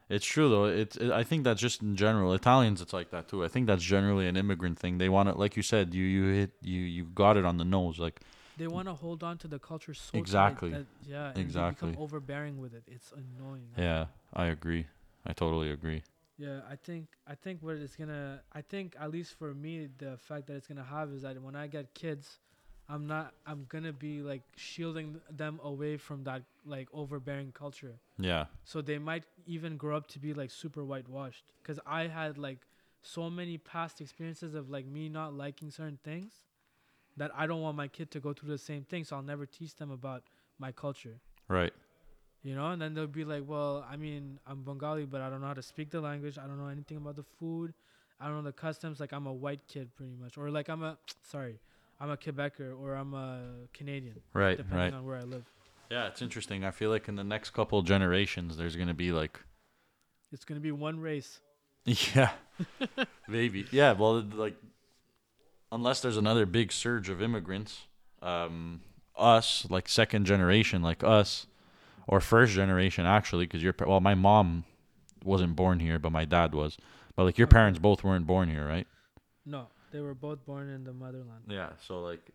[0.08, 0.64] it's true though.
[0.66, 2.80] It's it, I think that's just in general Italians.
[2.80, 3.44] It's like that too.
[3.44, 4.98] I think that's generally an immigrant thing.
[4.98, 5.94] They want it, like you said.
[5.94, 7.98] You you hit you you got it on the nose.
[7.98, 8.20] Like
[8.56, 10.70] They want to hold on to the culture so Exactly.
[10.70, 11.88] that- yeah, Exactly.
[11.88, 12.84] They become overbearing with it.
[12.86, 13.68] It's annoying.
[13.76, 14.86] yeah, I agree.
[15.26, 16.02] I totally agree.
[16.36, 20.16] Yeah, I think I think what it's gonna I think at least for me the
[20.18, 22.40] fact that it's gonna have is that when I get kids,
[22.88, 28.00] I'm not I'm gonna be like shielding them away from that like overbearing culture.
[28.18, 31.44] Yeah, So they might even grow up to be like super whitewashed.
[31.62, 32.60] Cause I had like
[33.02, 36.32] so many past experiences of like me not liking certain things
[37.16, 39.04] that I don't want my kid to go through the same thing.
[39.04, 40.24] So I'll never teach them about
[40.58, 41.20] my culture.
[41.48, 41.72] right.
[42.44, 45.40] You know, and then they'll be like, "Well, I mean, I'm Bengali, but I don't
[45.40, 46.36] know how to speak the language.
[46.38, 47.72] I don't know anything about the food,
[48.20, 49.00] I don't know the customs.
[49.00, 51.58] Like I'm a white kid, pretty much, or like I'm a sorry,
[52.00, 53.40] I'm a Quebecer or I'm a
[53.72, 54.92] Canadian, Right, depending right.
[54.94, 55.44] on where I live.
[55.90, 56.64] Yeah, it's interesting.
[56.64, 59.40] I feel like in the next couple generations, there's gonna be like,
[60.32, 61.40] It's gonna be one race.
[61.84, 62.30] yeah,
[63.28, 63.92] maybe, yeah.
[63.92, 64.56] Well, like,
[65.72, 67.84] unless there's another big surge of immigrants,
[68.22, 68.80] um,
[69.16, 71.46] us like second generation, like us,
[72.06, 74.64] or first generation actually, because your well, my mom
[75.24, 76.76] wasn't born here, but my dad was.
[77.16, 78.86] But like your parents both weren't born here, right?
[79.46, 81.44] No, they were both born in the motherland.
[81.48, 81.70] Yeah.
[81.86, 82.30] So like,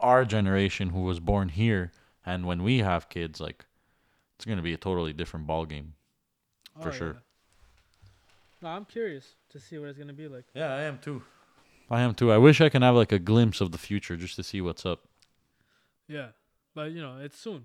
[0.00, 1.92] our generation who was born here,
[2.24, 3.64] and when we have kids, like,
[4.36, 5.94] it's gonna be a totally different ball game.
[6.78, 7.08] Oh, for sure.
[7.08, 7.20] Oh, yeah.
[8.62, 10.44] No, I'm curious to see what it's gonna be like.
[10.54, 11.22] Yeah, I am too.
[11.90, 12.32] I am too.
[12.32, 14.84] I wish I can have like a glimpse of the future just to see what's
[14.84, 15.04] up.
[16.08, 16.28] Yeah,
[16.74, 17.64] but you know, it's soon.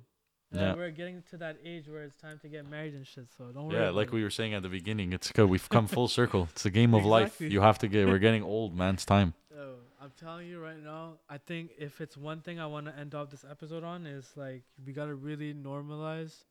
[0.52, 0.76] Yeah.
[0.76, 3.28] We're getting to that age where it's time to get married and shit.
[3.38, 3.78] So don't worry.
[3.78, 5.50] Yeah, like we were saying at the beginning, it's good.
[5.50, 6.50] We've come full circle.
[6.52, 7.40] It's a game of life.
[7.40, 8.08] You have to get.
[8.08, 8.96] We're getting old, man.
[8.96, 9.34] It's time.
[9.56, 12.98] Yo, I'm telling you right now, I think if it's one thing I want to
[12.98, 16.44] end off this episode on is like we gotta really normalize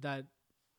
[0.00, 0.26] that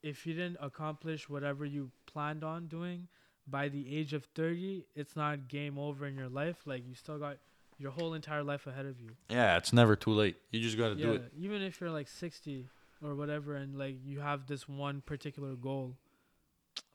[0.02, 3.08] if you didn't accomplish whatever you planned on doing
[3.46, 6.58] by the age of 30, it's not game over in your life.
[6.64, 7.36] Like you still got
[7.78, 9.10] your whole entire life ahead of you.
[9.28, 10.36] Yeah, it's never too late.
[10.50, 11.32] You just got to yeah, do it.
[11.38, 12.66] even if you're like 60
[13.02, 15.96] or whatever, and like you have this one particular goal,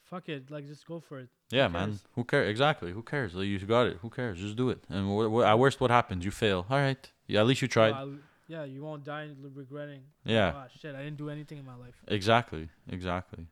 [0.04, 1.30] fuck it, like just go for it.
[1.52, 2.00] Yeah, man.
[2.16, 2.50] Who cares?
[2.50, 2.92] Exactly.
[2.92, 3.36] Who cares?
[3.36, 3.98] Like, you got it.
[4.02, 4.40] Who cares?
[4.40, 4.84] Just do it.
[4.90, 6.24] And wh- wh- at worst, what happens?
[6.24, 6.66] You fail.
[6.70, 7.12] All right.
[7.28, 7.92] Yeah, at least you tried.
[7.92, 8.14] Well,
[8.48, 10.02] yeah, you won't die regretting.
[10.26, 10.54] Yeah.
[10.56, 11.96] Ah, shit, I didn't do anything in my life.
[12.08, 12.70] Exactly.
[12.90, 13.48] Exactly.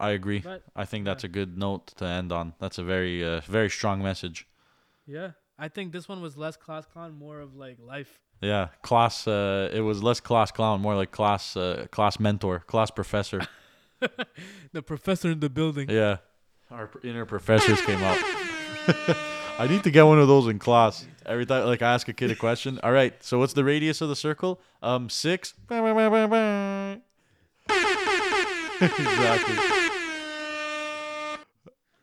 [0.00, 0.40] I agree.
[0.40, 1.30] But I think that's yeah.
[1.30, 2.54] a good note to end on.
[2.58, 4.46] That's a very, uh, very strong message.
[5.06, 8.18] yeah, I think this one was less class clown, more of like life.
[8.40, 9.26] Yeah, class.
[9.26, 13.40] Uh, it was less class clown, more like class, uh, class mentor, class professor.
[14.72, 15.88] the professor in the building.
[15.88, 16.18] yeah,
[16.70, 18.18] our inner professors came up.
[19.56, 21.06] I need to get one of those in class.
[21.24, 22.80] Every time, like, I ask a kid a question.
[22.82, 24.60] All right, so what's the radius of the circle?
[24.82, 25.54] Um, six.
[28.80, 29.83] exactly.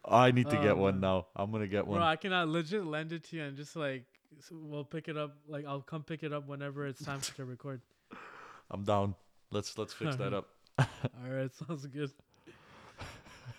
[0.03, 1.27] I need to Oh, get one now.
[1.35, 1.99] I'm gonna get one.
[1.99, 4.05] Bro, I cannot legit lend it to you and just like
[4.51, 5.35] we'll pick it up.
[5.47, 7.81] Like I'll come pick it up whenever it's time to record.
[8.71, 9.15] I'm down.
[9.51, 10.47] Let's let's fix that up.
[10.79, 10.87] All
[11.29, 12.11] right, sounds good.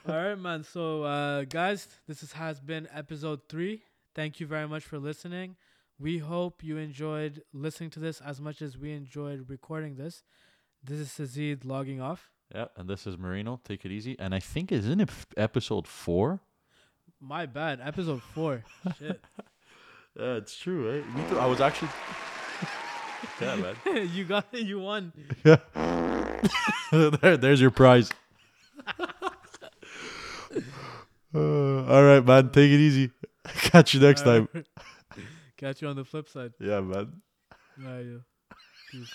[0.09, 0.64] All right, man.
[0.64, 3.82] So, uh, guys, this is, has been episode three.
[4.14, 5.57] Thank you very much for listening.
[6.01, 10.24] We hope you enjoyed listening to this as much as we enjoyed recording this.
[10.82, 12.30] This is Sazid logging off.
[12.55, 13.61] Yeah, and this is Marino.
[13.64, 14.16] Take it easy.
[14.18, 16.40] And I think is in f- episode four?
[17.20, 17.80] My bad.
[17.82, 18.62] Episode four.
[18.98, 19.24] Shit.
[20.18, 21.16] Yeah, it's true, right?
[21.16, 21.38] Me too.
[21.38, 21.88] I was actually.
[23.40, 23.76] yeah, man.
[24.12, 24.66] you got it.
[24.66, 25.12] You won.
[25.44, 25.57] Yeah.
[26.90, 28.11] there, there's your prize.
[31.34, 32.50] Uh, all right, man.
[32.50, 33.11] Take it easy.
[33.46, 34.49] Catch you next time.
[35.57, 36.53] Catch you on the flip side.
[36.61, 37.22] Yeah, man.
[37.83, 38.18] Yeah, yeah.
[38.91, 39.14] Peace.